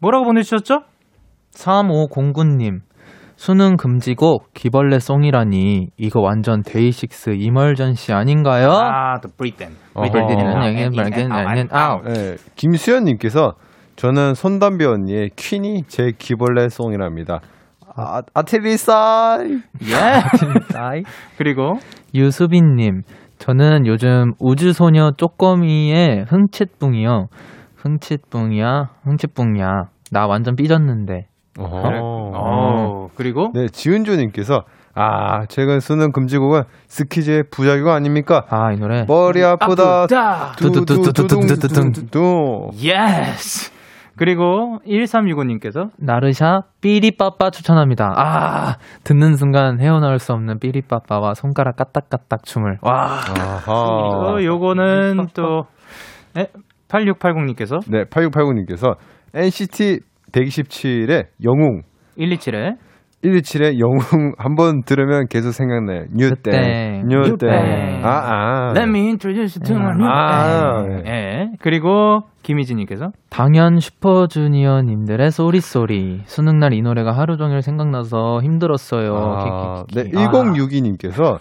[0.00, 0.80] 뭐라고 보내주셨죠?
[1.54, 2.80] 3509님.
[3.36, 8.72] 수능 금지곡 귀벌레 song이라니 이거 완전 데이식스 emergency 아닌가요?
[8.72, 9.68] 아, 또 브리텐.
[11.70, 12.02] 아웃.
[12.02, 13.52] 네, 김수현님께서
[13.94, 17.38] 저는 손담비 언니의 Queen이 제 귀벌레 song이랍니다.
[18.00, 19.60] 아, 아테리사 예.
[21.36, 21.78] 그리고
[22.14, 23.02] 유수빈님,
[23.38, 27.28] 저는 요즘 우주소녀 쪼꼬미의 흥칫뿡이요.
[27.76, 29.84] 흥칫뿡이야, 흥칫뿡이야.
[30.12, 31.26] 나 완전 삐졌는데.
[31.58, 38.44] 어, 그리고 네, 지은조님께서 아, 최근 수능 금지곡은 스키즈의 부작용 아닙니까?
[38.48, 39.04] 아, 이 노래.
[39.06, 40.02] 머리 아프다.
[40.02, 40.52] 아프다.
[40.56, 42.70] 두두두두두두두두.
[42.76, 43.70] yes.
[44.20, 48.12] 그리고 1365님께서 나르샤 삐리빠빠 추천합니다.
[48.18, 52.80] 아, 듣는 순간 헤어나올 수 없는 삐리빠빠와 손가락 까딱까딱 춤을.
[52.82, 53.20] 와.
[53.66, 55.62] 어, 요거는 또
[56.36, 56.48] 에?
[56.88, 58.96] 8680님께서 네, 8689님께서
[59.32, 60.00] NCT
[60.32, 61.80] 127의 영웅
[62.18, 62.76] 127에
[63.22, 63.98] 127의 영웅
[64.38, 66.04] 한 번 들으면 계속 생각나요.
[66.14, 67.06] New thang.
[67.08, 67.50] New thang.
[68.02, 68.72] 아, 아.
[68.74, 71.08] Let me introduce you to my new 아, thang.
[71.08, 71.50] 예.
[71.60, 76.22] 그리고 김희진님께서 당연 슈퍼주니어님들의 Sorry Sorry.
[76.24, 79.14] 수능날 이 노래가 하루 종일 생각나서 힘들었어요.
[79.14, 80.24] 아, 네, 키키키키.
[80.26, 81.38] 1062님께서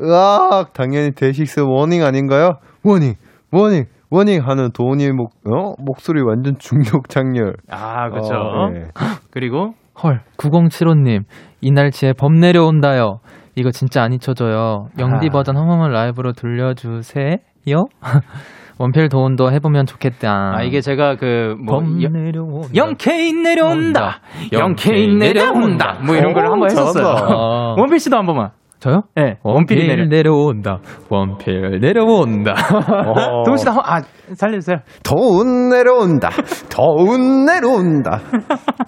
[0.00, 2.58] 으악, 당연히 데이식스 Warning 아닌가요?
[2.84, 3.14] Warning,
[3.50, 5.72] warning, warning 하는 도운이 목, 어?
[5.78, 7.54] 목소리 완전 중독 작렬.
[7.70, 8.34] 아 그렇죠.
[8.34, 8.88] 어, 네.
[9.32, 9.72] 그리고
[10.02, 11.22] 헐, 9075님.
[11.60, 13.20] 이날치의 범 내려온다요.
[13.54, 14.88] 이거 진짜 안 잊혀져요.
[14.98, 15.32] 영디 아.
[15.32, 17.86] 버전 한 번만 라이브로 들려주세요.
[18.78, 20.52] 원필 도운도 해보면 좋겠다.
[20.54, 22.68] 아 이게 제가 그 뭐 범 내려온다.
[22.74, 24.20] 영케이 내려온다.
[24.52, 25.98] 영케인 내려온다.
[26.04, 27.06] 뭐 이런 걸 한번 했었어요.
[27.06, 27.74] 어.
[27.78, 28.50] 원필 씨도 한 번만.
[28.78, 29.02] 저요?
[29.18, 29.38] 예.
[29.42, 30.06] 원필이 원필 내려.
[30.08, 30.80] 내려온다.
[31.08, 32.52] 원필 내려온다.
[32.52, 34.00] 어, 도훈 씨도 한, 아
[34.34, 34.78] 살려주세요.
[35.02, 36.28] 더운 내려온다.
[36.70, 38.20] 더운 내려온다.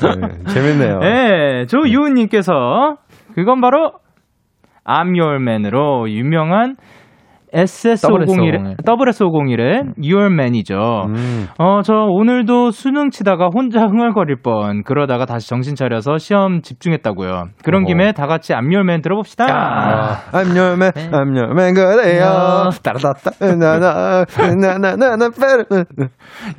[0.00, 1.00] 네, 재밌네요.
[1.02, 1.66] 예.
[1.66, 2.96] 조유은님께서
[3.34, 3.92] 그건 바로
[4.84, 6.76] I'm Your Man으로 유명한
[7.52, 10.76] SS501, WS501의 Your Man이죠.
[11.08, 11.46] 음.
[11.58, 14.82] 어, 저 오늘도 수능 치다가 혼자 흥얼거릴 뻔.
[14.84, 17.44] 그러다가 다시 정신 차려서 시험 집중했다고요.
[17.64, 17.86] 그런 어허.
[17.86, 19.46] 김에 다 같이 I'm Your Man 들어봅시다.
[19.48, 22.70] 아, I'm your man, I'm your man, 그래요.
[22.82, 25.84] 따라다따, 나나, 나나나나, 빼르.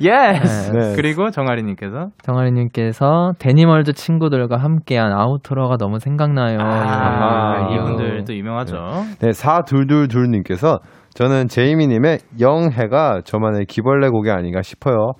[0.00, 0.72] yes.
[0.72, 0.92] 네.
[0.96, 6.58] 그리고 정아리님께서 정아리님께서 데니멀즈 친구들과 함께한 outro가 너무 생각나요.
[6.60, 7.74] 아, 이거.
[7.74, 8.76] 이분들도 유명하죠.
[9.20, 10.79] 네, 4222님께서
[11.14, 15.12] 저는 제이미님의 영해가 저만의 귀벌레 곡이 아닌가 싶어요.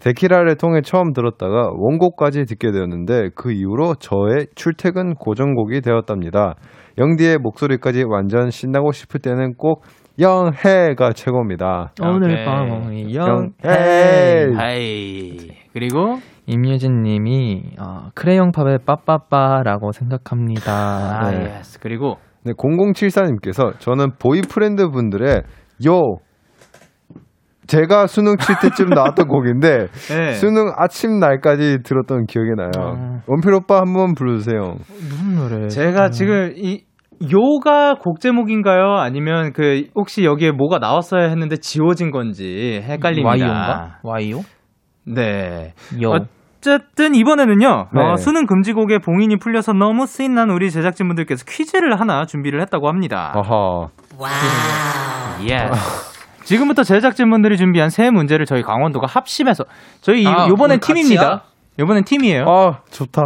[0.00, 6.54] 데키라를 통해 처음 들었다가 원곡까지 듣게 되었는데 그 이후로 저의 출퇴근 고정곡이 되었답니다.
[6.98, 9.82] 영디의 목소리까지 완전 신나고 싶을 때는 꼭
[10.20, 11.92] 영해가 최고입니다.
[12.02, 12.44] 오늘 오케이.
[12.44, 13.14] 밤이 영해.
[13.14, 13.50] 영.
[14.56, 15.36] 하이.
[15.72, 20.72] 그리고 임유진님이 어, 크레용 팝의 빠빠빠라고 생각합니다.
[20.72, 21.58] 아, 네.
[21.58, 21.78] yes.
[21.78, 25.42] 그리고 네, 0074님께서 저는 보이프렌드 분들의
[25.86, 26.18] 요
[27.66, 30.32] 제가 수능 칠 때쯤 나왔던 곡인데 네.
[30.32, 32.70] 수능 아침 날까지 들었던 기억이 나요.
[32.78, 33.20] 아.
[33.26, 34.76] 원필 오빠 한번 불러주세요.
[34.88, 35.68] 무슨 노래?
[35.68, 36.84] 제가 지금 이
[37.30, 38.94] 요가 곡 제목인가요?
[38.96, 43.28] 아니면 그 혹시 여기에 뭐가 나왔어야 했는데 지워진 건지 헷갈립니다.
[43.28, 43.98] Y-O인가?
[44.02, 44.40] Y-O?
[45.04, 45.74] 네.
[46.02, 46.10] 요.
[46.10, 46.18] 어
[46.60, 47.86] 쨌든 이번에는요.
[47.94, 48.00] 네.
[48.02, 53.32] 어, 수능 금지곡에 봉인이 풀려서 너무 신이 난 우리 제작진분들께서 퀴즈를 하나 준비를 했다고 합니다.
[53.36, 53.88] 아하.
[55.48, 55.68] 예.
[56.44, 59.64] 지금부터 제작진분들이 준비한 세 문제를 저희 강원도가 합심해서
[60.00, 60.80] 저희 아, 이- 요번엔?
[60.80, 61.42] 팀입니다.
[61.78, 62.44] 요번엔 팀이에요.
[62.48, 63.22] 아 좋다.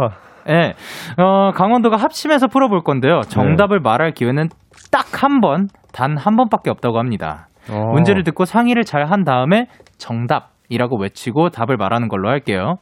[0.49, 0.73] 예.
[1.17, 3.21] 어, 강원도가 합심해서 풀어볼 건데요.
[3.21, 4.49] 정답을 말할 기회는
[4.91, 7.47] 딱 한 번, 단 한 번밖에 없다고 합니다.
[7.69, 7.79] 어.
[7.93, 9.67] 문제를 듣고 상의를 잘 한 다음에
[9.97, 12.75] 정답이라고 외치고 답을 말하는 걸로 할게요.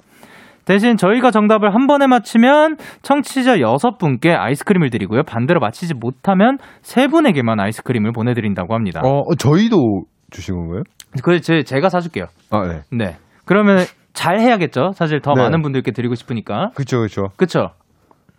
[0.66, 5.24] 대신 저희가 정답을 한 번에 맞히면 청취자 여섯 분께 아이스크림을 드리고요.
[5.24, 9.02] 반대로 맞히지 못하면 세 분에게만 아이스크림을 보내드린다고 합니다.
[9.04, 10.84] 어 저희도 주신 건가요?
[11.24, 12.26] 그 제, 제가 사줄게요.
[12.52, 12.82] 아 네.
[12.92, 13.18] 네.
[13.46, 13.80] 그러면
[14.14, 14.92] 잘 해야겠죠.
[14.94, 15.42] 사실 더 네.
[15.44, 16.70] 많은 분들께 드리고 싶으니까.
[16.76, 17.28] 그쵸 그쵸.
[17.38, 17.70] 그쵸?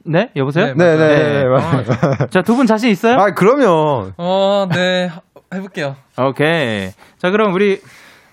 [0.04, 0.30] 네?
[0.34, 0.74] 여보세요?
[0.74, 1.44] 네네네.
[2.30, 3.14] 자, 두 분 자신 있어요?
[3.18, 5.08] 아 그러면 어, 네.
[5.54, 5.94] 해볼게요.
[6.18, 6.88] 오케이.
[7.18, 7.78] 자, 그럼 우리,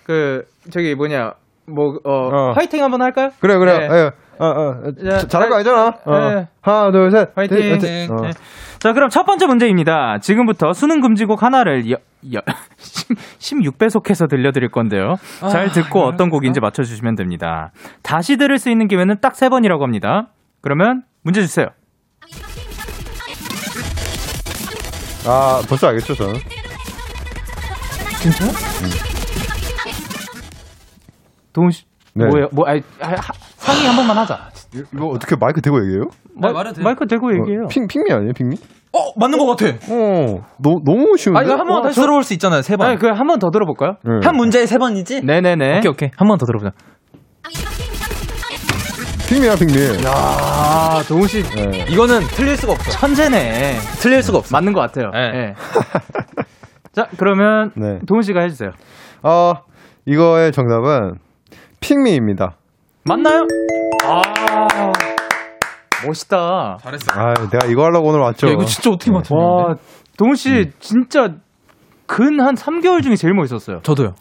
[0.03, 1.33] 그, 저기 뭐냐,
[1.73, 2.51] 뭐, 어, 어.
[2.53, 3.29] 화이팅 한번 할까요?
[3.39, 3.87] 그래 그래.
[3.87, 3.95] 네.
[3.95, 4.11] 예.
[4.41, 5.93] 어, 어, 자, 자, 잘할 거 아니잖아.
[6.05, 6.29] 어.
[6.29, 6.47] 네.
[6.61, 7.29] 하나 둘 셋.
[7.35, 7.77] 화이팅.
[7.79, 8.21] 네, 어.
[8.21, 8.31] 네.
[8.79, 10.19] 자, 그럼 첫 번째 문제입니다.
[10.21, 11.97] 지금부터 수능 금지곡 하나를 여,
[12.33, 12.39] 여,
[13.39, 15.15] 16배속해서 들려드릴 건데요.
[15.51, 17.71] 잘 듣고 어떤 곡인지 맞춰주시면 됩니다.
[18.03, 20.29] 다시 들을 수 있는 기회는 딱 세 번이라고 합니다.
[20.61, 21.67] 그러면 문제 주세요.
[25.27, 26.35] 아 벌써 알겠죠 저는.
[31.53, 31.83] 동훈 씨,
[32.13, 32.25] 네.
[32.27, 32.47] 뭐예요?
[32.51, 34.49] 뭐, 아니, 하- 하- 상의 한 번만 하자.
[34.75, 36.03] 이- 이거 어떻게 마이크 대고 얘기해요?
[36.35, 36.83] 마, 말해도 돼요?
[36.83, 37.63] 마이크 대고 얘기해요.
[37.65, 38.55] 어, 핑, 핑미 아니에요, 핑미?
[38.91, 39.67] 어 맞는 것 같아.
[39.91, 41.39] 어, 너, 너무 쉬운데?
[41.39, 42.63] 아 이거 한번 다시 들어볼 수 있잖아요.
[42.63, 42.87] 세 번.
[42.87, 43.97] 아니, 그한 번 더 들어볼까요?
[44.03, 44.19] 네.
[44.25, 45.21] 한 문제에 세 번이지?
[45.25, 45.77] 네네네.
[45.79, 46.71] 오케이 오케이 한 번 더 들어보자.
[49.29, 49.73] 핑미야, 핑미.
[50.07, 51.85] 아, 도훈 씨 네.
[51.89, 52.89] 이거는 틀릴 수가 없어.
[52.91, 53.77] 천재네.
[54.01, 54.55] 틀릴 수가 없어.
[54.55, 55.11] 맞는 것 같아요.
[55.11, 55.31] 네.
[55.31, 55.53] 네.
[56.93, 57.99] 자, 그러면 네.
[58.07, 58.71] 도훈 씨가 해주세요.
[59.21, 59.53] 어,
[60.07, 61.13] 이거의 정답은
[61.79, 62.55] 핑미입니다.
[63.05, 63.45] 맞나요?
[64.05, 64.21] 아,
[66.05, 66.77] 멋있다.
[66.81, 67.11] 잘했어.
[67.11, 68.47] 아, 내가 이거 하려고 오늘 왔죠.
[68.47, 69.51] 야, 이거 진짜 어떻게 맞췄는데?
[69.51, 69.75] 와,
[70.17, 70.71] 도훈 씨 음.
[70.79, 71.29] 진짜
[72.05, 73.81] 근한 3개월 중에 제일 멋있었어요.
[73.83, 74.15] 저도요.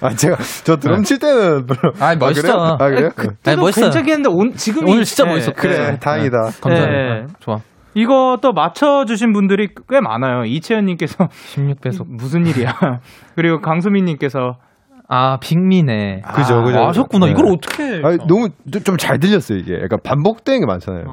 [0.00, 1.92] 아, 제가, 저 드럼 칠 때는 별로.
[1.98, 2.48] 아 멋있다.
[2.48, 2.76] 그래요?
[2.78, 3.10] 아, 그래요?
[3.44, 3.86] 아니, 멋있어요.
[3.90, 5.60] 괜찮겠는데 온, 지금 오늘 진짜 멋있었다.
[5.60, 5.98] 그래, 네.
[5.98, 6.36] 다행이다.
[6.60, 6.86] 감사합니다.
[6.86, 7.26] 네.
[7.40, 7.58] 좋아.
[7.94, 10.44] 이거 또 맞춰주신 분들이 꽤 많아요.
[10.44, 12.04] 이채연님께서 16배속.
[12.08, 12.72] 무슨 일이야.
[13.34, 14.58] 그리고 강수민님께서
[15.08, 16.22] 아 Pick Me네.
[16.34, 16.78] 그죠, 그죠.
[16.84, 17.26] 아셨구나.
[17.26, 17.32] 네.
[17.32, 17.82] 이걸 어떻게?
[18.04, 18.48] 아니, 너무
[18.84, 19.74] 좀 잘 들렸어요, 이게.
[19.82, 21.04] 약간 반복되는 게 많잖아요.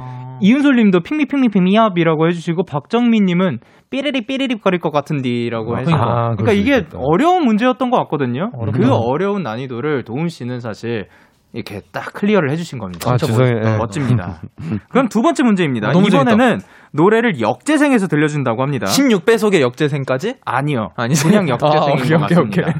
[0.41, 6.35] 이윤솔님도 핑미 핑미 핑미압이라고 해주시고 박정민님은 삐리리 삐리리 거릴 것 같은디라고 아, 해서 그러니까.
[6.35, 6.97] 그러니까 수 이게 있겠다.
[7.01, 8.51] 어려운 문제였던 것 같거든요.
[8.53, 8.79] 어렵다.
[8.79, 11.07] 그 어려운 난이도를 도훈 씨는 사실
[11.53, 13.09] 이렇게 딱 clear를 해주신 겁니다.
[13.09, 13.61] 아, 진짜 죄송해요.
[13.61, 13.77] 멋- 예.
[13.77, 14.41] 멋집니다.
[14.91, 15.91] 그럼 두 번째 문제입니다.
[15.93, 16.59] 너무 이번에는
[16.91, 18.87] 노래를 역재생해서 들려준다고 합니다.
[18.87, 20.35] 16배속의 역재생까지?
[20.43, 20.89] 아니요.
[20.97, 21.23] 아니지.
[21.23, 22.61] 그냥 역재생인 아, 오케이, 것 오케이, 같습니다.
[22.61, 22.73] 오케이.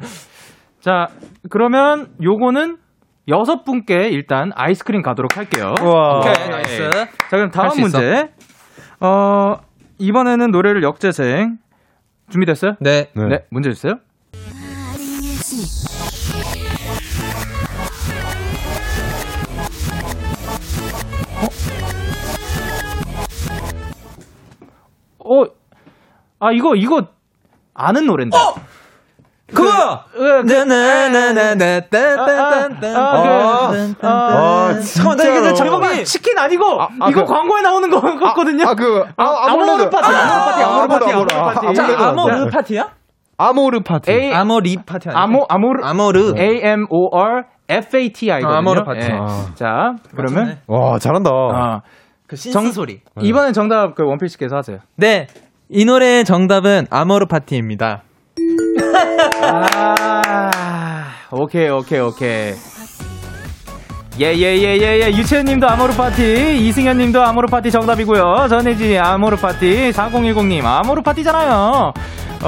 [0.86, 1.08] 자,
[1.50, 2.78] 그러면 요거는
[3.28, 5.74] 여섯 분께 일단 아이스크림 가도록 할게요.
[5.82, 6.20] 우와.
[6.20, 6.48] 오케이 네.
[6.48, 6.90] Nice.
[6.92, 7.82] 자, 그럼 다음 있어.
[7.82, 8.30] 문제.
[9.00, 9.56] 어,
[9.98, 11.58] 이번에는 노래를 역재생.
[12.30, 12.74] 준비됐어요?
[12.82, 13.10] 네.
[13.16, 13.28] 네.
[13.28, 13.96] 네, 문제 주세요.
[25.18, 25.42] 어?
[25.42, 25.46] 어?
[26.42, 27.08] 아, 이거, 이거,
[27.74, 28.38] 아는 노래인데.
[29.54, 30.00] 그거.
[30.44, 31.82] 네네네네네.
[31.92, 35.54] 아, 그, 아, 잠깐만, 나 이게.
[35.54, 38.68] 잠깐만, 치킨 아니고, 아, 이거 그- 광고에 나오는 거 같거든요?
[38.68, 41.60] 아, 그, 아, 아모르 파티, 아모르 파티, 아모르 파티, 아모르 아, 파티.
[41.68, 42.04] 아모르 자, 파티.
[42.04, 42.90] 아모르 파티야?
[43.38, 44.12] 아모르 파티.
[44.12, 45.22] A, 아모리 파티 아니야?
[45.24, 46.34] 아모, 아모르, 아모르.
[46.38, 48.52] A-M-O-R-F-A-T-I거든요.
[48.52, 48.56] 예.
[48.58, 49.12] 아모르 파티.
[49.12, 49.46] 아.
[49.56, 51.30] 자, 그러면, 와, 잘한다.
[51.32, 51.82] 아,
[52.28, 53.02] 그 신스 소리.
[53.22, 54.80] 이번엔 정답 그 원필씨께서 하세요.
[54.96, 55.28] 네.
[55.70, 58.02] 이 노래의 정답은 아모르 파티입니다.
[59.42, 62.54] 아, 오케이, 오케이, 오케이.
[64.18, 65.12] 예, 예, 예, 예, 예.
[65.12, 68.48] 유채연 님도 아모르 파티, 이승현 님도 아모르 파티 정답이고요.
[68.48, 71.94] 전혜진이 아모르 파티, 4010 님 아모르 파티잖아요.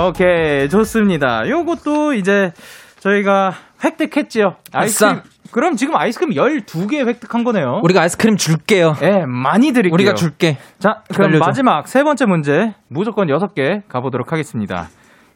[0.07, 1.47] 오케이, 좋습니다.
[1.49, 2.51] 요것도 이제
[2.99, 3.53] 저희가
[3.83, 4.55] 획득했지요.
[4.71, 5.21] 아이스크림.
[5.51, 7.81] 그럼 지금 아이스크림 12개 획득한 거네요.
[7.83, 8.95] 우리가 아이스크림 줄게요.
[9.01, 9.93] 예, 많이 드릴게요.
[9.93, 10.57] 우리가 줄게.
[10.79, 11.45] 자, 그럼 기다려줘.
[11.45, 14.87] 마지막 세 번째 문제 무조건 여섯 개 가보도록 하겠습니다.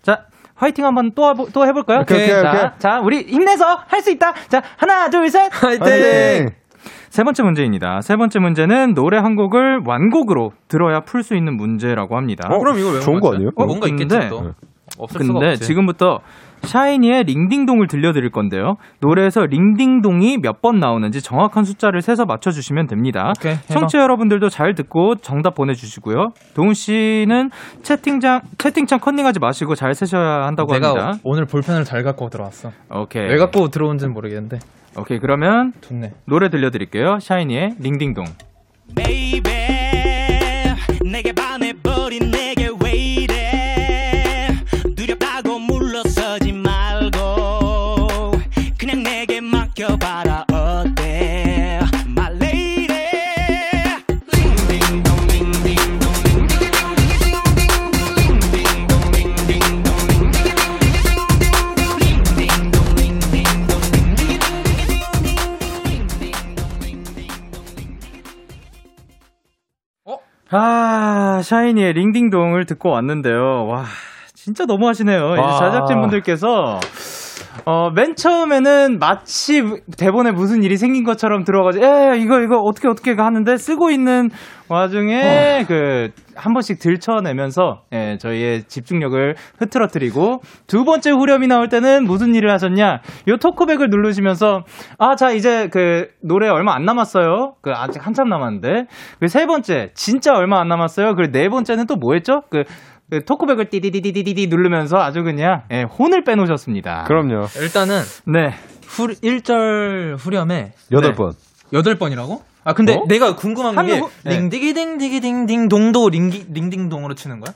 [0.01, 0.25] 자,
[0.61, 2.01] 화이팅 한번 또, 또 해볼까요?
[2.01, 2.69] 오케이, 오케이, 자, 오케이.
[2.79, 4.33] 자, 우리 힘내서 할 수 있다.
[4.47, 5.49] 자, 하나, 둘, 셋.
[5.51, 6.49] 화이팅!
[7.09, 8.01] 세 번째 문제입니다.
[8.01, 12.47] 세 번째 문제는 노래 한 곡을 완곡으로 들어야 풀 수 있는 문제라고 합니다.
[12.51, 13.49] 어, 그럼 이거 왜 좋은 거 아니에요?
[13.55, 14.53] 어, 뭔가 근데- 있겠지 또.
[14.99, 15.65] 없을 수가 근데 없지.
[15.65, 16.19] 지금부터
[16.63, 18.75] 샤이니의 링딩동을 들려드릴 건데요.
[18.99, 23.33] 노래에서 링딩동이 몇 번 나오는지 정확한 숫자를 세서 맞춰주시면 됩니다.
[23.35, 23.55] 오케이.
[23.67, 26.33] 청취자 여러분들도 잘 듣고 정답 보내주시고요.
[26.53, 27.49] 동훈 씨는
[27.81, 31.13] 채팅창 채팅창 컨닝하지 마시고 잘 세셔야 한다고 내가 합니다.
[31.23, 32.71] 오늘 볼펜을 잘 갖고 들어왔어.
[32.93, 33.23] 오케이.
[33.27, 34.59] 왜 갖고 들어온지는 모르겠는데.
[34.97, 36.11] 오케이 그러면 좋네.
[36.25, 37.17] 노래 들려드릴게요.
[37.19, 38.25] 샤이니의 링딩동.
[38.95, 39.80] baby
[70.53, 73.67] 아 샤이니의 링딩동을 듣고 왔는데요.
[73.67, 73.85] 와
[74.33, 75.33] 진짜 너무하시네요.
[75.33, 75.59] 이제 와.
[75.71, 76.79] 제작진분들께서
[77.65, 79.61] 어, 맨 처음에는 마치
[79.97, 84.29] 대본에 무슨 일이 생긴 것처럼 들어가지고, 에, 이거, 이거, 어떻게, 어떻게 하는데, 쓰고 있는
[84.67, 92.33] 와중에, 그, 한 번씩 들춰내면서, 예, 저희의 집중력을 흐트러뜨리고, 두 번째 후렴이 나올 때는 무슨
[92.33, 94.63] 일을 하셨냐, 요 토크백을 누르시면서,
[94.97, 97.55] 아, 자, 이제 그, 노래 얼마 안 남았어요.
[97.61, 98.85] 그, 아직 한참 남았는데,
[99.19, 101.15] 그 세 번째, 진짜 얼마 안 남았어요.
[101.15, 102.41] 그리고 네 번째는 또 뭐 했죠?
[102.49, 102.63] 그,
[103.11, 107.03] 그 토크백을 띠디디디디디 누르면서 아주 그냥, 예, 혼을 빼놓으셨습니다.
[107.07, 107.47] 그럼요.
[107.61, 108.53] 일단은 네.
[108.87, 111.15] 후 1절 후렴에 여덟 네.
[111.17, 111.33] 번.
[111.73, 112.39] 8번이라고?
[112.63, 113.03] 아 근데 어?
[113.09, 114.37] 내가 궁금한 한 게 후- 네.
[114.37, 117.53] 링디기딩디기딩딩 동도 링기 링딩동으로 치는 거야?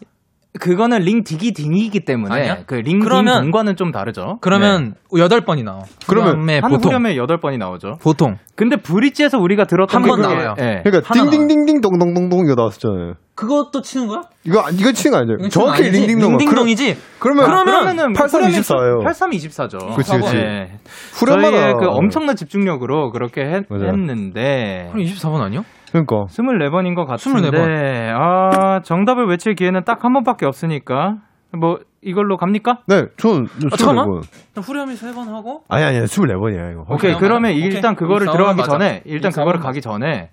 [0.59, 2.63] 그거는 링 디기 딩이기 때문에 아니야?
[2.65, 4.37] 그링 그러면- 딩동과는 좀 다르죠.
[4.41, 5.81] 그러면 여덟 번이 나와.
[6.07, 7.97] 그러면 후렴에 한 보통 후렴에 8번이 나오죠.
[8.01, 10.55] 보통 근데 브릿지에서 우리가 들었던 한번 나와요.
[10.59, 10.81] 예.
[10.83, 13.13] 그러니까 띵띵띵띵 동동동동 이거 나왔었잖아요.
[13.35, 14.21] 그것도 치는 거야?
[14.45, 15.33] 이거 아- 이거 치는 거 아니죠?
[15.39, 15.83] 이건 정확히?
[15.89, 16.37] 링딩동.
[16.37, 16.97] 링딩동이지.
[17.19, 19.03] 그러면 그러면은 8324예요.
[19.05, 19.95] 8324죠.
[19.97, 20.35] 그치, 그치.
[20.37, 20.71] 네.
[21.13, 23.65] 후렴마다 그 엄청난 집중력으로 그렇게 했.
[23.69, 25.65] 했는데 그럼 24번 아니요?
[25.91, 28.15] 그러니까 24번인 것 같은데 24번.
[28.15, 31.17] 아, 정답을 외칠 기회는 딱 한 번밖에 없으니까
[31.57, 32.79] 뭐 이걸로 갑니까?
[32.87, 34.21] 네, 저는 아, 잠깐만.
[34.53, 34.61] 24번.
[34.67, 36.83] 후렴이 세번 하고 아니 아니 24번이야 이거.
[36.89, 37.19] 오케이, 맞아.
[37.25, 37.63] 그러면 오케이.
[37.63, 38.71] 일단 그거를 24번 들어가기 맞아.
[38.71, 39.59] 전에 일단 24번 그거를.
[39.61, 40.29] 가기 전에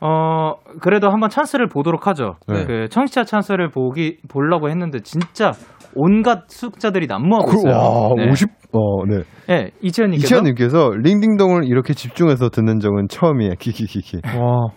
[0.00, 2.34] 어 그래도 한번 찬스를 보도록 하죠.
[2.46, 2.64] 네.
[2.66, 5.52] 그 청취자 찬스를 보기 보려고 했는데 진짜
[5.94, 7.72] 온갖 숫자들이 난무하고 그, 있어요.
[7.72, 8.30] 와, 네.
[8.30, 9.22] 50, 어, 네.
[9.48, 13.54] 네, 이채연님께서 이채연님께서 링딩동을 이렇게 집중해서 듣는 적은 처음이에요.
[13.58, 14.18] 키키키키.
[14.38, 14.68] 와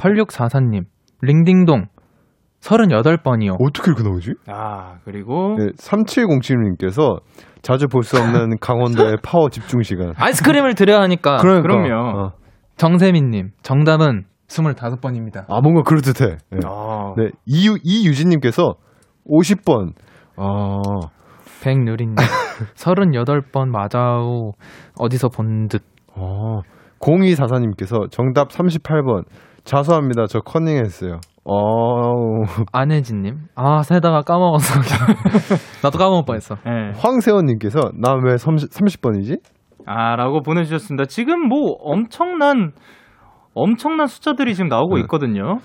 [0.00, 0.84] 8644님
[1.22, 1.86] 링딩동
[2.60, 3.56] 38번이요.
[3.60, 4.34] 어떻게 이렇게 나오지?
[4.48, 7.20] 아 그리고 네, 3707님께서
[7.62, 10.12] 자주 볼 수 없는 강원도의 파워 집중 시간.
[10.16, 11.62] 아이스크림을 드려야 하니까 그러니까.
[11.62, 12.18] 그럼요.
[12.18, 12.32] 어.
[12.76, 15.44] 정세민님 정답은 25번입니다.
[15.48, 16.36] 아, 뭔가 그럴듯해.
[16.50, 16.58] 네.
[16.66, 18.74] 아, 네, 이유, 이유진님께서
[19.28, 19.92] 50번.
[20.36, 20.80] 아,
[21.62, 22.16] 백누리님
[22.74, 24.52] 38번 맞아요.
[24.98, 25.82] 어디서 본 듯.
[26.16, 26.60] 어.
[27.00, 29.24] 0244님께서 정답 38번.
[29.64, 30.26] 자수합니다.
[30.26, 31.20] 저 커닝했어요.
[31.44, 32.42] 어,
[32.72, 34.80] 안혜진님 아 세다가 까먹었어.
[35.82, 36.56] 나도 까먹을 뻔했어.
[36.64, 36.92] 네.
[36.96, 39.38] 황세원님께서 나 왜 30, 30번이지?
[39.86, 41.06] 아 라고 보내주셨습니다.
[41.06, 42.72] 지금 뭐 엄청난
[43.54, 45.00] 엄청난 숫자들이 지금 나오고 네.
[45.02, 45.58] 있거든요.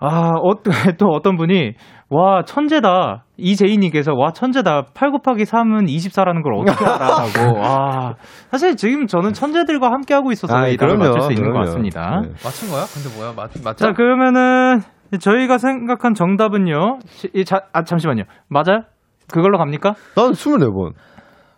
[0.00, 0.52] 아, 어,
[0.98, 1.72] 또 어떤 분이,
[2.10, 3.24] 와, 천재다.
[3.36, 4.86] 이재희님께서, 와, 천재다.
[4.94, 7.58] 8 곱하기 3은 24라는 걸 어떻게 알아라고.
[7.60, 8.14] 와,
[8.50, 11.66] 사실 지금 저는 천재들과 함께하고 있어서 아이, 이 답을 그럼요, 맞출 수 있는 것 그럼요.
[11.66, 12.20] 같습니다.
[12.22, 12.28] 네.
[12.42, 12.84] 맞춘 거야?
[12.94, 13.32] 근데 뭐야?
[13.36, 13.84] 맞 맞죠?
[13.84, 14.80] 자, 그러면은,
[15.20, 16.98] 저희가 생각한 정답은요.
[17.06, 18.22] 시- 이 자, 아, 잠시만요.
[18.48, 18.82] 맞아요?
[19.30, 19.94] 그걸로 갑니까?
[20.16, 20.92] 난 24번.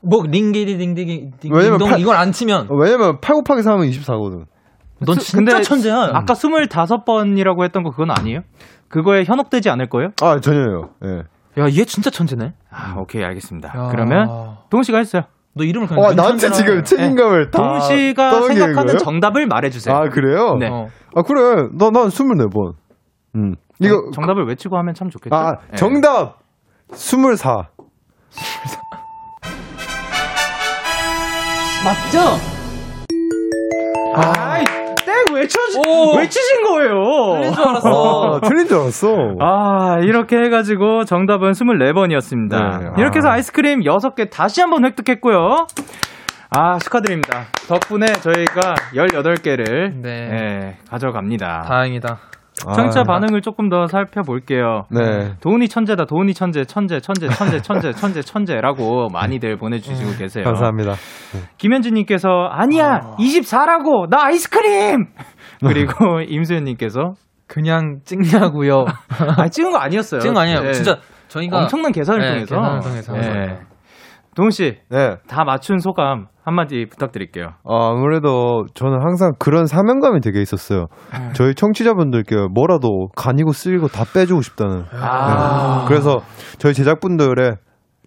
[0.03, 4.45] 뭐 링기리 링디기 팔- 이걸 안 치면 어, 왜냐면 8 곱하기 3은 24거든.
[5.07, 5.95] 넌 수- 진짜 근데 천재야.
[6.15, 8.41] 아까 25번이라고 했던 거 그건 아니에요?
[8.91, 10.11] 그거에 현혹되지 않을 거예요?
[10.21, 10.91] 아, 전혀요.
[11.05, 11.63] 예.
[11.63, 12.53] 야, 얘 진짜 천재네.
[12.71, 13.69] 아, 오케이, 알겠습니다.
[13.69, 13.89] 야.
[13.91, 14.29] 그러면
[14.69, 15.23] 동훈 씨가 했어요.
[15.55, 16.83] 너 이름을 그냥 와, 나한테 지금 해.
[16.83, 17.59] 책임감을 다.
[17.59, 18.99] 동훈 씨가 생각하는 거예요?
[18.99, 19.95] 정답을 말해 주세요.
[19.97, 20.57] 아, 그래요?
[20.59, 20.69] 네.
[20.69, 20.89] 어.
[21.15, 21.69] 아, 그래.
[21.73, 22.75] 나, 난 24번.
[23.37, 23.55] 음.
[23.81, 24.11] 이거.
[24.13, 25.35] 정, 답을 외치고 하면 참 좋겠죠.
[25.35, 25.77] 아, 네.
[25.77, 26.39] 정답!
[26.93, 27.69] 24.
[31.85, 32.19] 맞죠?
[34.15, 34.70] 아이, 땡
[35.35, 36.17] 외쳐지, 오.
[36.17, 37.41] 외치신 거예요.
[37.41, 38.35] 틀린 줄 알았어.
[38.35, 39.17] 아, 틀린 줄 알았어.
[39.41, 42.79] 아, 이렇게 해 가지고 정답은 24번이었습니다.
[42.81, 42.91] 네.
[42.99, 43.33] 이렇게 해서 아.
[43.33, 45.67] 아이스크림 6개 다시 한번 획득했고요.
[46.51, 47.45] 아, 축하드립니다.
[47.69, 50.77] 덕분에 저희가 18개를 네.
[50.91, 51.63] 가져갑니다.
[51.69, 52.19] 다행이다.
[52.75, 54.85] 청취자 아, 반응을 조금 더 살펴볼게요.
[54.91, 55.35] 네.
[55.41, 60.45] 도훈이 천재다, 도훈이 천재, 천재, 천재, 천재, 천재, 천재, 천재라고 많이들 보내주시고 계세요.
[60.45, 60.95] 감사합니다.
[61.59, 65.07] 김현진님께서 아니야 24라고 나 아이스크림
[65.65, 67.15] 그리고 임수현님께서
[67.47, 68.85] 그냥 찍냐고요.
[69.39, 70.21] 아 찍은 거 아니었어요.
[70.21, 70.61] 찍은 거 아니에요.
[70.61, 70.73] 네.
[70.73, 70.99] 진짜
[71.29, 72.55] 저희가 엄청난 계산을 네, 통해서.
[72.57, 73.59] 계산을 통해서 한 거예요.
[74.37, 75.45] 동훈 씨다 네.
[75.45, 77.51] 맞춘 소감 한마디 부탁드릴게요.
[77.65, 80.87] 어, 아무래도 저는 항상 그런 사명감이 되게 있었어요.
[81.35, 84.85] 저희 청취자분들께 뭐라도 간이고 쓸고 다 빼주고 싶다는.
[84.93, 85.81] 아.
[85.83, 85.89] 네.
[85.89, 86.21] 그래서
[86.59, 87.57] 저희 제작분들의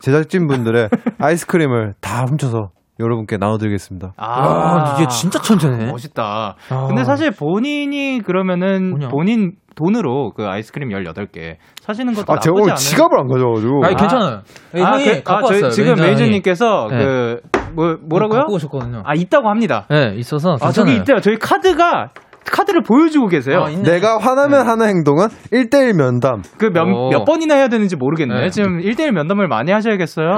[0.02, 2.70] 제작진분들의 아이스크림을 다 훔쳐서
[3.00, 4.14] 여러분께 나눠드리겠습니다.
[4.18, 5.88] 아, 이게 진짜 천재네.
[5.92, 6.56] 멋있다.
[6.70, 6.88] 아.
[6.88, 9.08] 근데 사실 본인이 그러면은 뭐냐?
[9.10, 12.76] 본인 돈으로 그 아이스크림 18개 사시는 것도 아, 제가 나쁘지 오늘 않아요.
[12.76, 13.86] 지갑을 안 가져와가지고.
[13.86, 14.42] 아니 괜찮아요.
[14.76, 15.72] 아, 형이 그- 아, 저희.
[15.72, 16.08] 지금 매니저님이.
[16.08, 16.98] 메이저님께서 네.
[17.04, 17.42] 그
[17.74, 18.40] 뭐, 뭐라고요?
[18.40, 19.04] 갖고 오셨거든요.
[19.06, 19.86] 아 있다고 합니다.
[19.90, 21.00] 네, 있어서 아 저기 괜찮아요.
[21.00, 21.20] 있대요.
[21.20, 22.12] 저희 카드가
[22.52, 23.64] 카드를 보여주고 계세요.
[23.64, 23.70] 아.
[23.70, 26.42] 내가 화나면 하는 행동은 1대1 면담.
[26.58, 27.10] 그몇 오.
[27.10, 28.42] 몇 번이나 해야 되는지 모르겠네.
[28.42, 28.50] 네.
[28.50, 30.30] 지금 1대1 면담을 많이 하셔야겠어요.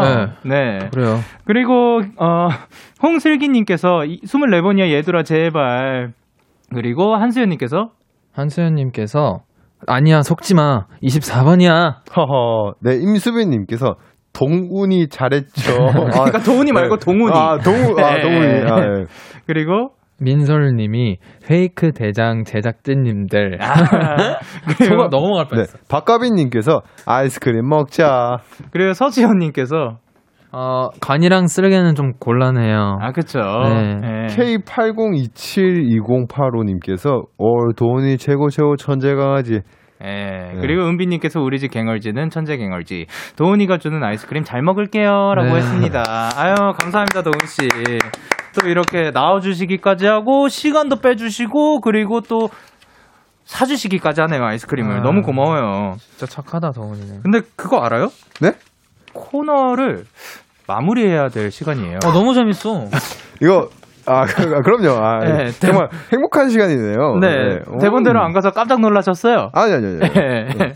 [0.44, 0.80] 네.
[0.80, 0.90] 네.
[0.94, 1.20] 그래요.
[1.46, 2.48] 그리고 어
[3.02, 6.14] 홍슬기 님께서 24번이야 얘들아 제발.
[6.74, 7.90] 그리고 한수연 님께서
[8.34, 9.42] 한수연 님께서
[9.88, 11.96] 아니야 속지 마 24번이야.
[12.16, 12.74] 허허.
[12.82, 13.96] 네, 임수빈 님께서
[14.36, 15.74] 동훈이 잘했죠.
[16.12, 17.32] 그러니까 도훈이 말고 동훈이.
[17.34, 18.22] 아, 동훈, 아, 네.
[18.22, 18.48] 동훈이.
[18.70, 19.06] 아, 예.
[19.48, 23.60] 그리고 민솔님이 페이크 대장 제작진님들
[24.78, 25.50] 그리고, 저거 넘어갈 네.
[25.50, 25.78] 뻔했어.
[25.90, 28.38] 박가빈님께서 아이스크림 먹자.
[28.72, 29.98] 그리고 서지현님께서
[30.52, 33.00] 어 간이랑 쓰레기는 좀 곤란해요.
[33.02, 33.40] 아 그쵸.
[33.40, 33.96] 네.
[33.96, 34.28] 네.
[34.28, 39.60] K80272085님께서 올 도훈이 최고 최고 천재 강아지.
[40.04, 43.06] 예, 그리고 은비님께서 우리 집 갱얼지는 천재 갱얼지.
[43.38, 45.34] 도훈이가 주는 아이스크림 잘 먹을게요.
[45.36, 45.56] 라고 네.
[45.58, 46.04] 했습니다.
[46.36, 47.68] 아유, 감사합니다, 도훈 씨.
[48.60, 52.50] 또 이렇게 나와주시기까지 하고, 시간도 빼주시고, 그리고 또,
[53.46, 55.02] 사주시기까지 하네요 아이스크림을 아.
[55.02, 55.96] 너무 고마워요.
[56.00, 57.22] 진짜 착하다 덩훈이는.
[57.22, 58.10] 근데 그거 알아요?
[58.42, 58.54] 네?
[59.14, 60.06] 코너를
[60.68, 62.00] 마무리해야 될 시간이에요.
[62.06, 62.86] 어 너무 재밌어.
[63.42, 63.70] 이거
[64.08, 65.04] 아 그- 그럼요.
[65.04, 67.18] 아, 네, 정말 행복한 시간이네요.
[67.20, 67.78] 네, 오.
[67.80, 69.50] 대본대로 안 가서 깜짝 놀라셨어요.
[69.54, 70.00] 아니 아니 아니.
[70.14, 70.76] 네.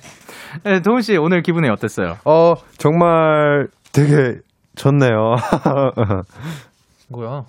[0.63, 2.17] 네, 도훈 씨 오늘 기분이 어땠어요?
[2.25, 4.39] 어 정말 되게
[4.75, 5.35] 좋네요.
[7.09, 7.43] 뭐야?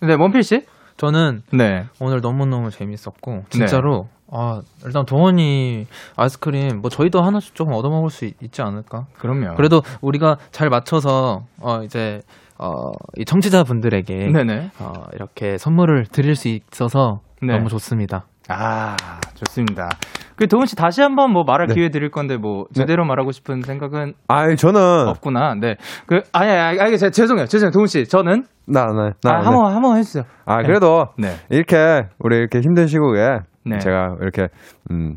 [0.00, 0.64] 네, 원필 씨?
[0.96, 1.86] 저는 네.
[2.00, 8.24] 오늘 너무너무 재밌었고 진짜로 아 일단 동원이 아이스크림 뭐 저희도 하나씩 조금 얻어 먹을 수
[8.24, 9.06] 있, 지 않을까?
[9.18, 9.54] 그럼요.
[9.56, 12.20] 그래도 우리가 잘 맞춰서 어 이제
[12.58, 14.70] 어 이 청취자분들에게 네네.
[14.80, 17.54] 어 이렇게 선물을 드릴 수 있어서 네.
[17.56, 18.26] 너무 좋습니다.
[18.50, 18.96] 아,
[19.34, 19.90] 좋습니다.
[20.36, 21.74] 그 도훈 씨 다시 한번 뭐 말할 네.
[21.74, 25.54] 기회 드릴 건데 뭐 제대로 말하고 싶은 생각은 아 저는 없구나.
[25.60, 25.76] 네.
[26.06, 27.46] 그 아니 아니, 아니 제- 죄송해요.
[27.46, 27.72] 죄송해요.
[27.72, 28.04] 도훈 씨.
[28.06, 29.40] 저는 나나 아, 나.
[29.44, 30.24] 한번 한번 해 주세요.
[30.46, 31.28] 아 그래도 네.
[31.50, 31.76] 이렇게
[32.20, 33.78] 우리 이렇게 힘든 시국에 네.
[33.78, 34.48] 제가 이렇게
[34.90, 35.16] 음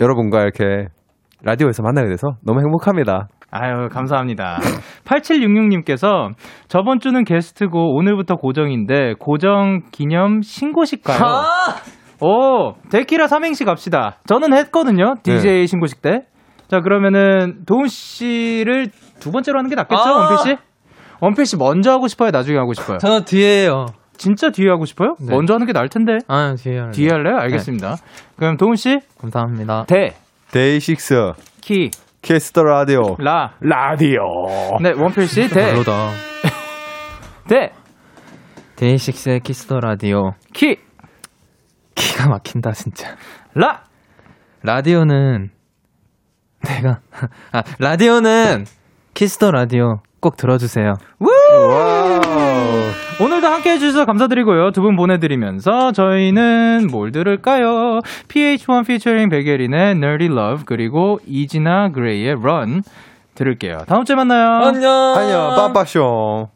[0.00, 0.86] 여러분과 이렇게
[1.42, 3.28] 라디오에서 만나게 돼서 너무 행복합니다.
[3.50, 4.58] 아유, 감사합니다.
[5.04, 6.30] 8766님께서
[6.68, 11.18] 저번 주는 게스트고 오늘부터 고정인데 고정 기념 신고식 가요.
[12.20, 14.18] 오, 데키라 삼행시 갑시다.
[14.26, 15.14] 저는 했거든요.
[15.22, 16.22] DJ 신고식 때.
[16.68, 18.88] 자, 그러면은 도훈 씨를
[19.18, 20.00] 두 번째로 하는 게 낫겠죠?
[20.00, 20.28] 아.
[20.28, 20.56] 원필 씨?
[21.20, 22.30] 원필 씨 먼저 하고 싶어요?
[22.30, 22.98] 나중에 하고 싶어요?
[22.98, 23.86] 저는 뒤에요.
[24.16, 25.14] 진짜 뒤에 하고 싶어요?
[25.18, 25.34] 네.
[25.34, 26.18] 먼저 하는 게 나을 텐데.
[26.28, 26.90] 아 뒤에 할래요.
[26.92, 27.36] 뒤에 할래요?
[27.38, 27.96] 알겠습니다.
[28.36, 29.84] 그럼 도훈 씨, 감사합니다.
[29.88, 30.14] 대,
[30.52, 31.32] 데이식스
[31.62, 31.90] 키,
[32.22, 33.54] 키스 더 라디오 라.
[33.60, 34.20] 라디오
[34.80, 36.10] 네, 원필 씨, 대, 별로다.
[37.48, 37.72] 대,
[38.76, 40.76] 데이식스의 키스 더 라디오 키,
[41.94, 43.16] 기가 막힌다 진짜.
[43.54, 43.84] 라.
[44.62, 45.50] 라디오는
[46.62, 47.00] 내가
[47.52, 48.66] 아 라디오는
[49.14, 50.92] 키스 더 라디오 꼭 들어주세요.
[51.18, 52.19] Wow
[53.20, 54.70] 오늘도 함께 해주셔서 감사드리고요.
[54.72, 58.00] 두 분 보내드리면서 저희는 뭘 들을까요?
[58.28, 62.82] pH-1 featuring 백예린의 Nerdy Love 그리고 이지나 그레이의 Run
[63.34, 63.84] 들을게요.
[63.86, 64.64] 다음 주에 만나요.
[64.66, 64.92] 안녕.
[65.16, 66.48] 안녕 빠빠쇼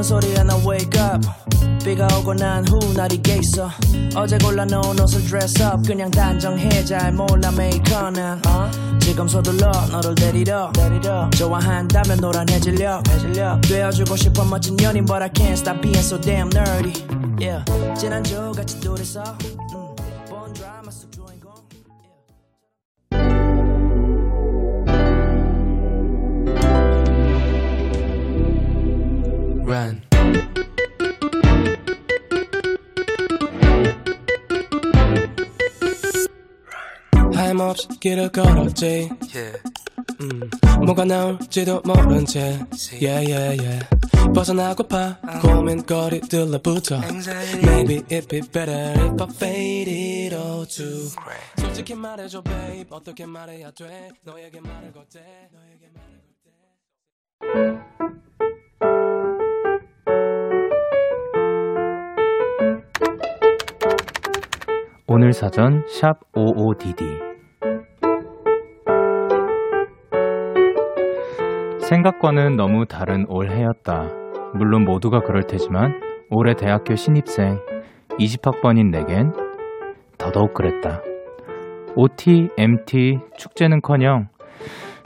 [0.00, 1.28] 오는 소리에 나 wake up.
[1.84, 3.68] 비가 오고 난 후 날이 겠어.
[4.16, 5.86] 어제 골라 놓은 옷을 dress up.
[5.86, 8.40] 그냥 단정해 잘 몰라 메이커는
[9.00, 10.72] 지금 서둘러 너를 데리러.
[11.36, 13.02] 좋아한다면 노란 해질려.
[13.60, 16.94] 되어주고 싶어 멋진 연인 But I can't stop being so damn nerdy.
[17.38, 17.62] Yeah.
[17.94, 19.22] 지난주 같이 둘이서.
[19.74, 19.89] 음,
[29.70, 30.02] Run.
[37.34, 39.10] 하염없이 길을 걸었지.
[40.22, 40.50] 음,
[40.84, 42.58] 뭐가 나올지도 모른 채.
[43.00, 43.86] Yeah, yeah, yeah.
[44.34, 45.18] 벗어나고파.
[45.42, 47.00] 고민거리들로부터
[47.62, 51.08] Maybe it'd be better if I faded all too
[51.58, 52.88] 솔직히 말해줘 babe.
[52.90, 54.10] 어떻게 말해야 돼?
[54.24, 56.20] 너에게 말을 걸때 너에게 말을
[57.40, 58.29] 걸때
[65.12, 67.02] 오늘 사전 샵 55DD
[71.80, 74.04] 생각과는 너무 다른 올해였다.
[74.54, 76.00] 물론 모두가 그럴 테지만
[76.30, 77.58] 올해 대학교 신입생
[78.20, 79.32] 20학번인 내겐
[80.16, 81.00] 더더욱 그랬다.
[81.96, 84.28] OT, MT, 축제는커녕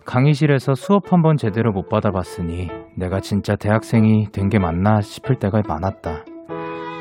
[0.04, 5.62] 강의실에서 수업 한 번 제대로 못 받아봤으니 내가 진짜 대학생이 된 게 맞나 싶을 때가
[5.66, 6.24] 많았다.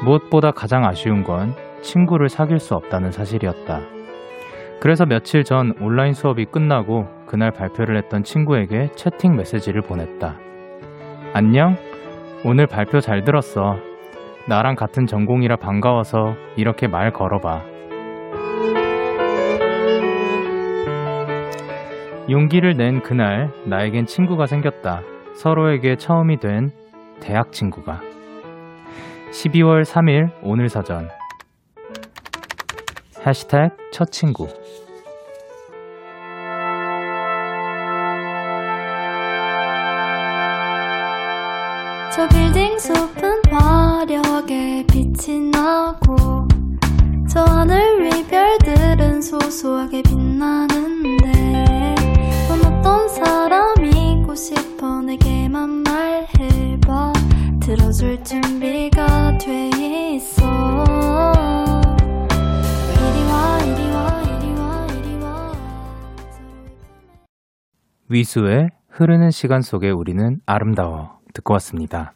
[0.06, 1.54] 무엇보다 가장 아쉬운 건
[1.84, 3.82] 친구를 사귈 수 없다는 사실이었다.
[4.82, 10.38] 그래서 며칠 전 온라인 수업이 끝나고 그날 발표를 했던 친구에게 채팅 메시지를 보냈다.
[11.34, 11.76] 안녕?
[12.44, 13.78] 오늘 발표 잘 들었어.
[14.50, 17.62] 나랑 같은 전공이라 반가워서 이렇게 말 걸어봐.
[22.30, 25.02] 용기를 낸 그날 나에겐 친구가 생겼다.
[25.36, 26.72] 서로에게 처음이 된
[27.22, 28.02] 대학 친구가.
[29.32, 31.08] 12월 3일 오늘 사전.
[33.26, 34.48] 해시태그 첫 친구.
[42.14, 46.48] 저 빌딩 숲은 화려하게 빛이 나고
[47.28, 51.96] 저 하늘 위 별들은 소소하게 빛나는데
[52.50, 57.14] 넌 어떤 사람이고 싶어 내게만 말해봐
[57.60, 59.70] 들어줄 준비가 돼
[60.14, 60.63] 있어
[68.14, 72.14] 위수의 흐르는 시간 속에 우리는 아름다워 듣고 왔습니다.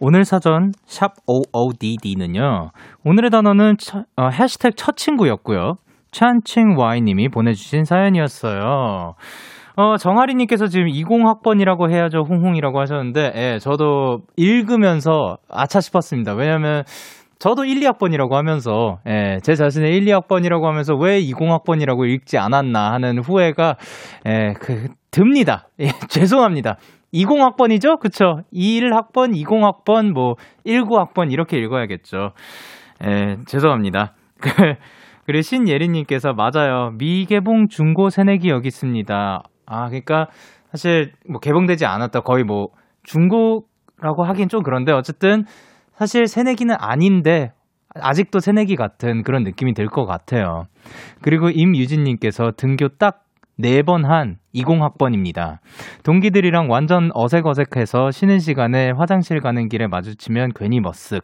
[0.00, 2.70] 오늘 사전 샵 OODD는요.
[3.04, 5.74] 오늘의 단어는 처, 어, 해시태그 첫 친구였고요.
[6.10, 9.14] 찬칭와이님이 보내주신 사연이었어요.
[9.76, 12.24] 어, 정아리님께서 지금 20학번이라고 해야죠.
[12.28, 16.34] 홍홍이라고 하셨는데, 예, 저도 읽으면서 아차 싶었습니다.
[16.34, 16.82] 왜냐면,
[17.38, 23.18] 저도 1, 2학번이라고 하면서, 예, 제 자신의 1, 2학번이라고 하면서 왜 20학번이라고 읽지 않았나 하는
[23.20, 23.76] 후회가,
[24.26, 25.66] 예, 그, 듭니다.
[25.80, 26.76] 예, 죄송합니다.
[27.12, 27.98] 20학번이죠?
[27.98, 28.42] 그쵸?
[28.52, 32.30] 21학번, 20학번, 뭐, 19학번 이렇게 읽어야겠죠.
[33.04, 34.14] 예, 죄송합니다.
[34.40, 34.50] 그,
[35.26, 36.92] 그리고 신예린님께서 맞아요.
[36.98, 39.42] 미개봉 중고 새내기 여기 있습니다.
[39.66, 40.28] 아, 그러니까
[40.70, 42.20] 사실 뭐 개봉되지 않았다.
[42.20, 42.68] 거의 뭐
[43.02, 45.44] 중고라고 하긴 좀 그런데 어쨌든
[45.94, 47.50] 사실 새내기는 아닌데
[47.94, 50.64] 아직도 새내기 같은 그런 느낌이 들 것 같아요.
[51.22, 53.24] 그리고 임유진님께서 등교 딱
[53.58, 55.58] 네 번 한 20학번입니다.
[56.04, 61.22] 동기들이랑 완전 어색어색해서 쉬는 시간에 화장실 가는 길에 마주치면 괜히 머쓱.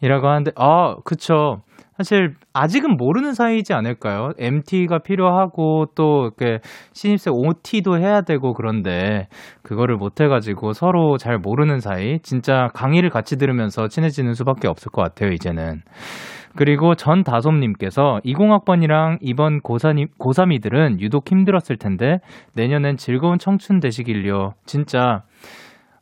[0.00, 1.62] 이라고 하는데, 아, 그쵸.
[1.96, 4.30] 사실 아직은 모르는 사이지 않을까요?
[4.38, 6.58] MT가 필요하고 또 이렇게
[6.94, 9.28] 신입생 OT도 해야 되고 그런데
[9.62, 15.02] 그거를 못 해가지고 서로 잘 모르는 사이 진짜 강의를 같이 들으면서 친해지는 수밖에 없을 것
[15.02, 15.82] 같아요 이제는.
[16.56, 22.18] 그리고 전 다솜님께서 20학번이랑 이번 고3이, 고3이들은 유독 힘들었을 텐데
[22.54, 24.54] 내년엔 즐거운 청춘 되시길요.
[24.66, 25.22] 진짜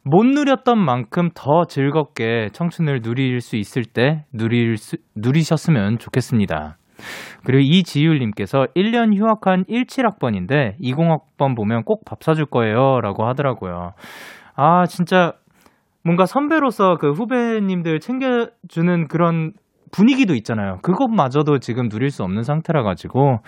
[0.03, 6.77] 못 누렸던 만큼 더 즐겁게 청춘을 누릴 수 있을 때 누릴 수, 누리셨으면 좋겠습니다.
[7.45, 13.01] 그리고 이지율님께서 1년 휴학한 17학번인데 20학번 보면 꼭 밥 사줄 거예요.
[13.01, 13.93] 라고 하더라고요.
[14.57, 15.33] 아, 진짜
[16.05, 19.53] 뭔가 선배로서 그 후배님들 챙겨주는 그런
[19.93, 20.79] 분위기도 있잖아요.
[20.83, 23.39] 그것마저도 지금 누릴 수 없는 상태라 가지고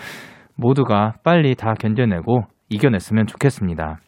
[0.57, 3.99] 모두가 빨리 다 견뎌내고 이겨냈으면 좋겠습니다.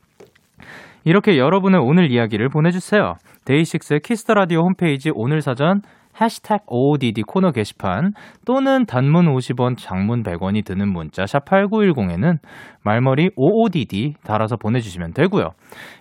[1.05, 3.15] 이렇게 여러분의 오늘 이야기를 보내주세요.
[3.45, 5.83] 데이식스의 키스 더 라디오 홈페이지 오늘 사전
[6.21, 8.13] 해시태그 OODD 코너 게시판
[8.47, 12.39] 또는 단문 50원, 장문 100원이 드는 문자 샵 8910에는
[12.85, 15.51] 말머리 OODD 달아서 보내주시면 되고요.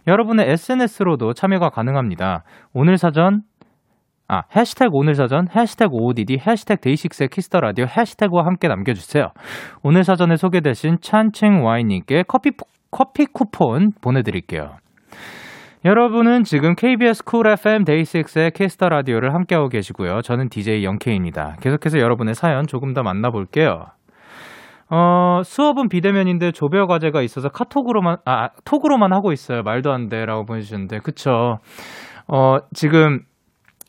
[0.08, 2.44] 여러분의 SNS로도 참여가 가능합니다.
[2.74, 3.42] 오늘 사전
[4.28, 9.30] 아, 해시태그 오늘 사전, 해시태그 OODD, 해시태그 데이식스의 키스 더 라디오 해시태그와 함께 남겨주세요.
[9.84, 12.51] 오늘 사전에 소개되신 찬칭 와인님께 커피,
[12.89, 14.78] 커피 쿠폰 보내드릴게요.
[15.86, 20.21] 여러분은 지금 KBS 쿨 FM 데이식스의 키스 더 라디오를 함께하고 계시고요.
[20.21, 21.58] 저는 DJ 영케이입니다.
[21.59, 23.88] 계속해서 여러분의 사연 조금 더 만나볼게요.
[24.89, 29.63] 어, 수업은 비대면인데 조별 과제가 있어서 카톡으로만, 아, 톡으로만 하고 있어요.
[29.63, 30.26] 말도 안 돼.
[30.26, 31.57] 라고 보내주셨는데, 그쵸.
[32.28, 33.19] 어, 지금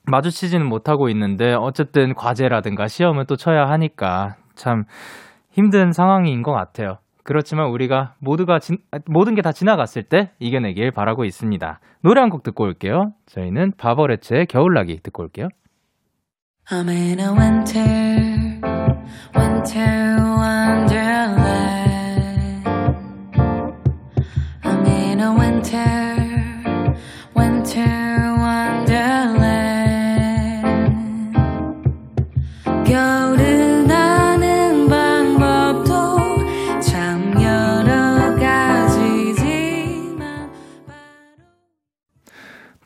[0.06, 4.84] 마주치지는 못하고 있는데, 어쨌든 과제라든가 시험은 또 쳐야 하니까 참
[5.50, 6.98] 힘든 상황인 것 같아요.
[7.24, 8.76] 그렇지만 우리가 모두가 진,
[9.06, 11.80] 모든 게 다 지나갔을 때 이겨내길 바라고 있습니다.
[12.02, 13.12] 노래 한 곡 듣고 올게요.
[13.26, 15.48] 저희는 바버레츠의 겨울나기 듣고 올게요.
[16.70, 18.60] I'm in a winter,
[19.34, 21.74] winter wonderland.
[24.62, 26.64] I'm in a winter,
[27.36, 29.23] winter wonderland.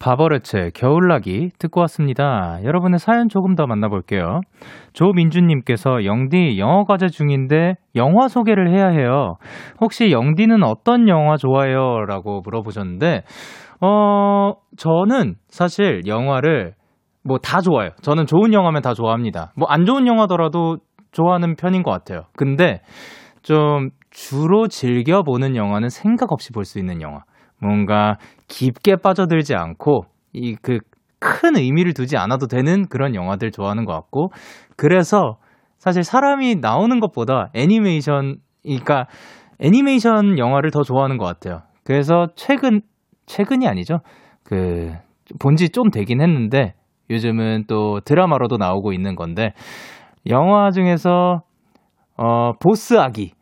[0.00, 2.58] 바버레츠의 겨울나기 듣고 왔습니다.
[2.62, 4.40] 여러분의 사연 조금 더 만나볼게요.
[4.92, 9.36] 조민주님께서 영디 영어 과제 중인데 영화 소개를 해야 해요.
[9.80, 12.04] 혹시 영디는 어떤 영화 좋아해요?
[12.06, 13.22] 라고 물어보셨는데,
[13.80, 16.74] 어, 저는 사실 영화를
[17.24, 17.90] 뭐 다 좋아요.
[18.00, 19.52] 저는 좋은 영화면 다 좋아합니다.
[19.56, 20.78] 뭐 안 좋은 영화더라도
[21.12, 22.22] 좋아하는 편인 것 같아요.
[22.36, 22.80] 근데
[23.42, 27.20] 좀 주로 즐겨보는 영화는 생각 없이 볼 수 있는 영화.
[27.60, 28.16] 뭔가
[28.48, 30.78] 깊게 빠져들지 않고 이그
[31.18, 34.30] 큰 의미를 두지 않아도 되는 그런 영화들 좋아하는 것 같고
[34.76, 35.38] 그래서
[35.78, 39.06] 사실 사람이 나오는 것보다 애니메이션 그러니까
[39.60, 41.62] 애니메이션 영화를 더 좋아하는 것 같아요.
[41.84, 42.80] 그래서 최근
[43.26, 43.98] 최근이 아니죠.
[44.44, 44.92] 그
[45.40, 46.74] 본지 좀 되긴 했는데
[47.10, 49.52] 요즘은 또 드라마로도 나오고 있는 건데
[50.28, 51.42] 영화 중에서
[52.16, 53.32] 어 보스 아기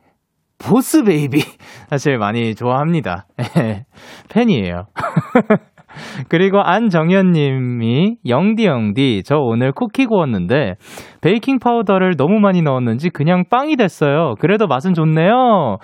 [0.59, 1.41] 보스 베이비
[1.89, 3.27] 사실 많이 좋아합니다.
[4.31, 4.87] 팬이에요.
[6.29, 10.75] 그리고 안정현 님이 영디 영디 저 오늘 쿠키 구웠는데
[11.23, 14.35] 베이킹 파우더를 너무 많이 넣었는지 그냥 빵이 됐어요.
[14.41, 15.79] 그래도 맛은 좋네요.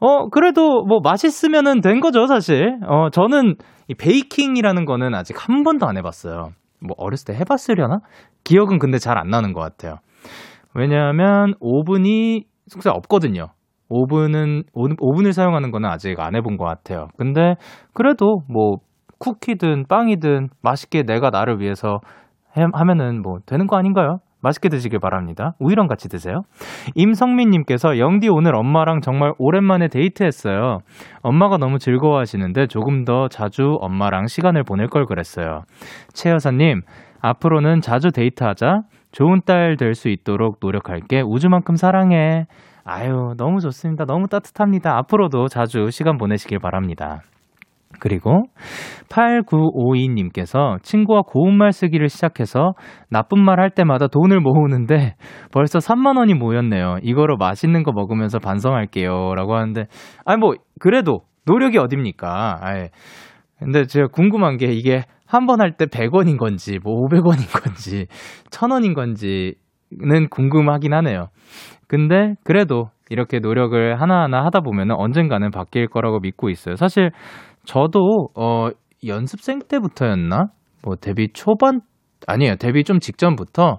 [0.00, 2.78] 어 그래도 뭐 맛있으면은 된 거죠, 사실.
[2.86, 3.56] 어 저는
[3.88, 6.50] 이 베이킹이라는 거는 아직 한 번도 안 해 봤어요.
[6.80, 7.98] 뭐 어렸을 때 해 봤으려나?
[8.44, 9.96] 기억은 근데 잘 안 나는 것 같아요.
[10.74, 13.46] 왜냐하면 오븐이 숙소에 없거든요.
[13.88, 17.08] 오븐은, 오븐을 사용하는 거는 아직 안 해본 것 같아요.
[17.16, 17.54] 근데
[17.94, 18.78] 그래도 뭐
[19.18, 22.00] 쿠키든 빵이든 맛있게 내가 나를 위해서
[22.56, 24.18] 해, 하면은 뭐 되는 거 아닌가요?
[24.42, 25.52] 맛있게 드시길 바랍니다.
[25.58, 26.42] 우유랑 같이 드세요.
[26.94, 30.78] 임성민님께서 영디 오늘 엄마랑 정말 오랜만에 데이트했어요.
[31.22, 35.62] 엄마가 너무 즐거워하시는데 조금 더 자주 엄마랑 시간을 보낼 걸 그랬어요.
[36.12, 36.82] 최 여사님,
[37.22, 38.82] 앞으로는 자주 데이트하자.
[39.10, 41.22] 좋은 딸 될 수 있도록 노력할게.
[41.22, 42.44] 우주만큼 사랑해.
[42.88, 44.04] 아유, 너무 좋습니다.
[44.04, 44.96] 너무 따뜻합니다.
[44.98, 47.20] 앞으로도 자주 시간 보내시길 바랍니다.
[47.98, 48.44] 그리고
[49.08, 52.74] 8952님께서 친구와 고운말 쓰기를 시작해서
[53.10, 55.16] 나쁜 말 할 때마다 돈을 모으는데
[55.50, 56.98] 벌써 3만원이 모였네요.
[57.02, 59.34] 이거로 맛있는 거 먹으면서 반성할게요.
[59.34, 59.86] 라고 하는데,
[60.24, 62.58] 아니, 뭐, 그래도 노력이 어딥니까?
[62.60, 62.90] 아예.
[63.58, 68.06] 근데 제가 궁금한 게 이게 한 번 할 때 100원인 건지, 뭐 500원인 건지,
[68.50, 71.28] 1000원인 건지는 궁금하긴 하네요.
[71.88, 76.76] 근데 그래도 이렇게 노력을 하나하나 하다 보면 언젠가는 바뀔 거라고 믿고 있어요.
[76.76, 77.10] 사실
[77.64, 78.68] 저도 어
[79.06, 80.46] 연습생 때부터였나?
[80.82, 81.80] 뭐 데뷔 초반
[82.26, 82.56] 아니에요.
[82.56, 83.78] 데뷔 좀 직전부터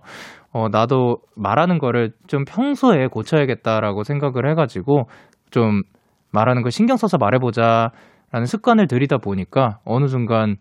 [0.53, 5.03] 어 나도 말하는 거를 좀 평소에 고쳐야겠다라고 생각을 해 가지고
[5.51, 5.83] 좀
[6.31, 7.91] 말하는 거 신경 써서 말해 보자.
[8.29, 10.57] 라는 습관을 들이다 보니까 어느 순간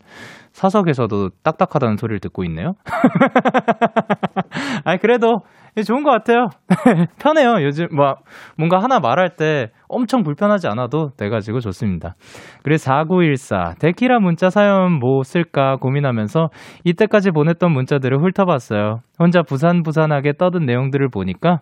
[0.53, 2.75] 사석에서도 딱딱하다는 소리를 듣고 있네요.
[4.85, 5.41] 아니, 그래도
[5.83, 6.49] 좋은 것 같아요.
[7.19, 7.63] 편해요.
[7.63, 8.15] 요즘 뭐
[8.57, 12.15] 뭔가 하나 말할 때 엄청 불편하지 않아도 돼가지고 좋습니다.
[12.63, 16.49] 그래서 4914 데키라 문자 사연 뭐 쓸까 고민하면서
[16.83, 19.01] 이때까지 보냈던 문자들을 훑어봤어요.
[19.19, 21.61] 혼자 부산부산하게 떠든 내용들을 보니까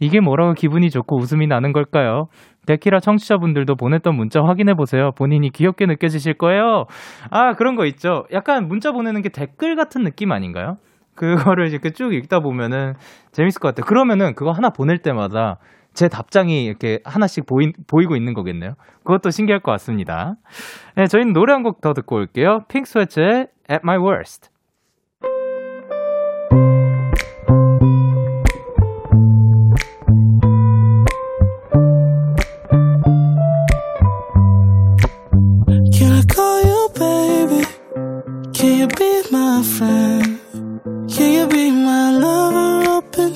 [0.00, 2.26] 이게 뭐라고 기분이 좋고 웃음이 나는 걸까요?
[2.66, 5.10] 데키라 청취자분들도 보냈던 문자 확인해 보세요.
[5.16, 6.84] 본인이 귀엽게 느껴지실 거예요.
[7.30, 8.24] 아 그런 거 있죠.
[8.32, 10.76] 약간 문자 보내는 게 댓글 같은 느낌 아닌가요?
[11.14, 12.94] 그거를 이렇게 쭉 읽다 보면은
[13.32, 13.84] 재밌을 것 같아요.
[13.86, 15.58] 그러면은 그거 하나 보낼 때마다
[15.94, 18.72] 제 답장이 이렇게 하나씩 보이, 보이고 있는 거겠네요.
[19.04, 20.34] 그것도 신기할 것 같습니다.
[20.96, 22.60] 네, 저희는 노래 한 곡 더 듣고 올게요.
[22.68, 24.50] 핑크 스웨츠의 At My Worst.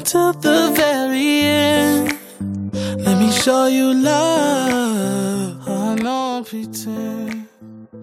[0.08, 2.18] Until the very end?
[3.04, 5.68] Let me show you love.
[5.68, 7.48] I don't pretend.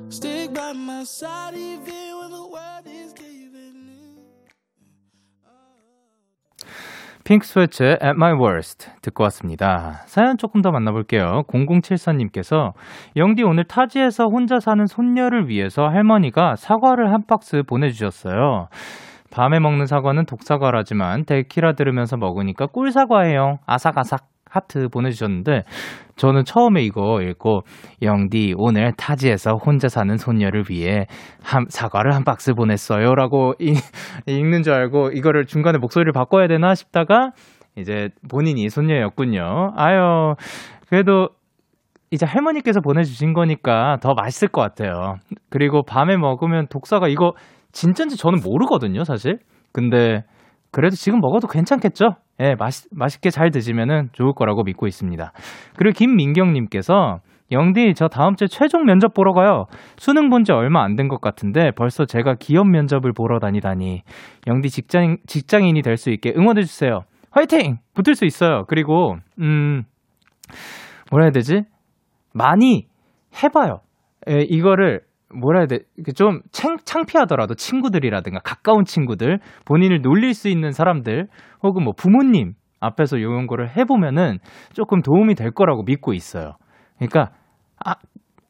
[0.09, 4.25] Stick by my side even when the world is giving in.
[7.23, 10.03] 핑크 스웨츠의 At My Worst 듣고 왔습니다.
[10.05, 11.43] 사연 조금 더 만나볼게요.
[11.47, 12.73] 0074님께서
[13.15, 18.67] 영디 오늘 타지에서 혼자 사는 손녀를 위해서 할머니가 사과를 한 박스 보내주셨어요.
[19.31, 23.57] 밤에 먹는 사과는 독사과라지만 데키라 들으면서 먹으니까 꿀사과예요.
[23.65, 25.63] 아삭아삭 하트 보내주셨는데
[26.15, 27.61] 저는 처음에 이거 읽고
[28.01, 31.07] 영디 오늘 타지에서 혼자 사는 손녀를 위해
[31.43, 33.73] 한, 사과를 한 박스 보냈어요라고 이,
[34.27, 37.31] 읽는 줄 알고 이거를 중간에 목소리를 바꿔야 되나 싶다가
[37.75, 39.73] 이제 본인이 손녀였군요.
[39.75, 40.35] 아유
[40.87, 41.29] 그래도
[42.11, 45.15] 이제 할머니께서 보내주신 거니까 더 맛있을 것 같아요.
[45.49, 47.33] 그리고 밤에 먹으면 독사가 이거
[47.75, 49.37] 진짠지 저는 모르거든요, 사실.
[49.73, 50.23] 근데
[50.71, 52.15] 그래도 지금 먹어도 괜찮겠죠?
[52.39, 55.31] 예, 맛, 맛있게 잘 드시면은 좋을 거라고 믿고 있습니다.
[55.77, 57.19] 그리고 김민경님께서
[57.51, 59.65] 영디, 저 다음 주에 최종 면접 보러 가요.
[59.97, 64.01] 수능 본 지 얼마 안 된 것 같은데 벌써 제가 기업 면접을 보러 다니다니.
[64.47, 67.01] 영디 직장, 직장인이 될 수 있게 응원해주세요.
[67.31, 67.77] 화이팅!
[67.93, 68.63] 붙을 수 있어요.
[68.67, 69.83] 그리고, 음,
[71.11, 71.63] 뭐라 해야 되지?
[72.33, 72.87] 많이
[73.43, 73.81] 해봐요.
[74.29, 75.01] 예, 이거를
[75.33, 75.79] 뭐라 해야 돼?
[76.15, 81.27] 좀 창, 창피하더라도 친구들이라든가 가까운 친구들, 본인을 놀릴 수 있는 사람들,
[81.63, 84.37] 혹은 뭐 부모님 앞에서 이런 거를 해보면은
[84.73, 86.53] 조금 도움이 될 거라고 믿고 있어요.
[86.97, 87.31] 그러니까,
[87.83, 87.95] 아,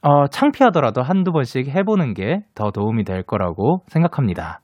[0.01, 4.59] 어, 창피하더라도 한두 번씩 해보는 게 더 도움이 될 거라고 생각합니다.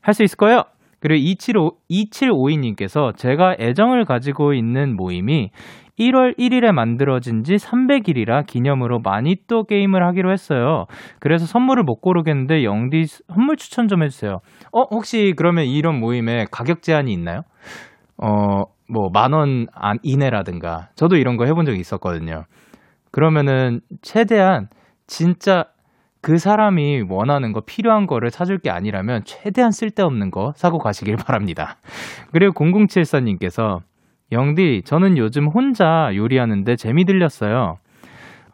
[0.00, 0.62] 할 수 있을 거예요!
[1.00, 5.50] 그리고 275, 2752님께서 제가 애정을 가지고 있는 모임이
[5.98, 10.86] 1월 1일에 만들어진 지 300일이라 기념으로 마니또 게임을 하기로 했어요.
[11.20, 14.38] 그래서 선물을 못 고르겠는데 영디 선물 추천 좀 해주세요.
[14.72, 17.42] 어, 혹시 그러면 이런 모임에 가격 제한이 있나요?
[18.16, 19.66] 어, 뭐, 만원
[20.02, 20.88] 이내라든가.
[20.94, 22.44] 저도 이런 거 해본 적이 있었거든요.
[23.10, 24.68] 그러면은 최대한
[25.06, 25.64] 진짜
[26.20, 31.76] 그 사람이 원하는 거, 필요한 거를 사줄 게 아니라면 최대한 쓸데없는 거 사고 가시길 바랍니다.
[32.32, 33.80] 그리고 0074님께서
[34.30, 37.76] 영디, 저는 요즘 혼자 요리하는데 재미 들렸어요.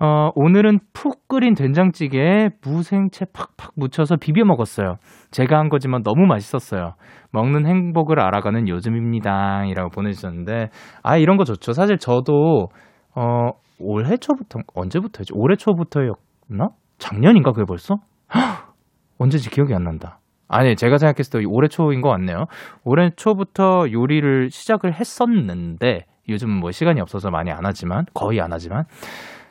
[0.01, 4.97] 어, 오늘은 푹 끓인 된장찌개에 무생채 팍팍 묻혀서 비벼 먹었어요.
[5.31, 6.95] 제가 한 거지만 너무 맛있었어요.
[7.33, 9.65] 먹는 행복을 알아가는 요즘입니다.
[9.67, 10.71] 이라고 보내주셨는데,
[11.03, 11.73] 아, 이런 거 좋죠.
[11.73, 12.69] 사실 저도,
[13.15, 15.33] 어, 올해 초부터, 언제부터였지?
[15.35, 16.69] 올해 초부터였나?
[16.99, 17.97] 작년인가, 그게 벌써?
[18.35, 18.75] 헉!
[19.19, 20.19] 언제지 기억이 안 난다.
[20.49, 22.45] 아니, 제가 생각했을 때 올해 초인 것 같네요.
[22.85, 28.85] 올해 초부터 요리를 시작을 했었는데, 요즘은 뭐 시간이 없어서 많이 안 하지만, 거의 안 하지만,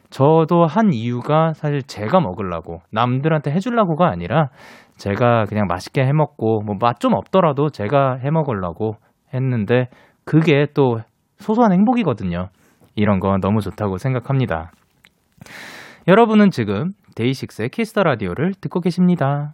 [0.10, 4.50] 저도 한 이유가 사실 제가 먹으려고, 남들한테 해주려고가 아니라,
[4.98, 8.96] 제가 그냥 맛있게 해 먹고, 뭐 맛 좀 없더라도 제가 해 먹으려고
[9.34, 9.88] 했는데,
[10.26, 11.00] 그게 또
[11.38, 12.50] 소소한 행복이거든요.
[12.96, 14.72] 이런 거 너무 좋다고 생각합니다.
[16.08, 19.54] 여러분은 지금 데이식스의 키스 더 라디오를 듣고 계십니다.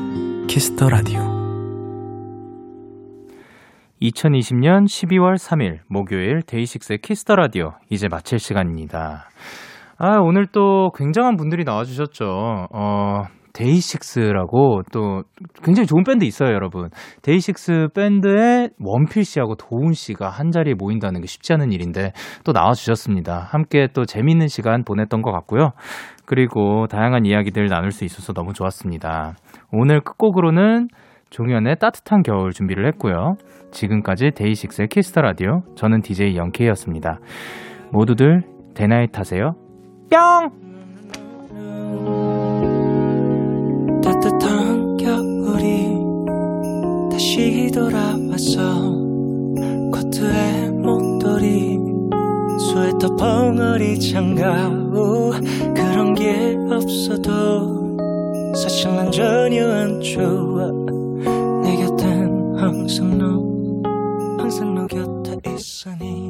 [0.53, 1.21] 키스 더 라디오
[4.01, 9.29] 2020년 12월 3일 목요일 데이식스의 키스 더 라디오 이제 마칠 시간입니다.
[9.97, 12.67] 아, 오늘 또 굉장한 분들이 나와 주셨죠.
[12.69, 13.23] 어,
[13.53, 15.23] 데이식스라고 또
[15.63, 16.89] 굉장히 좋은 밴드 있어요, 여러분.
[17.21, 22.11] 데이식스 밴드의 원필 씨하고 도훈 씨가 한 자리에 모인다는 게 쉽지 않은 일인데
[22.43, 23.47] 또 나와 주셨습니다.
[23.49, 25.71] 함께 또 재밌는 시간 보냈던 것 같고요.
[26.25, 29.35] 그리고 다양한 이야기들 나눌 수 있어서 너무 좋았습니다.
[29.71, 30.89] 오늘 끝곡으로는
[31.29, 33.35] 종현의 따뜻한 겨울 준비를 했고요.
[33.71, 37.19] 지금까지 데이식스의 키스 더 라디오 저는 DJ 영케이였습니다.
[37.91, 38.43] 모두들
[38.75, 39.55] 대나잇 하세요.
[40.09, 40.51] 뿅!
[44.03, 45.95] 따뜻한 겨울이
[47.09, 48.91] 다시 돌아왔어
[49.93, 51.79] 코트에 목도리
[52.59, 54.71] 스웨터 벙어리 장갑
[55.73, 57.90] 그런 게 없어도
[58.53, 60.71] 사실 난 전혀 안 좋아.
[61.63, 63.25] 내 곁엔 항상 너
[64.41, 66.20] 항상 너 곁에 있으니.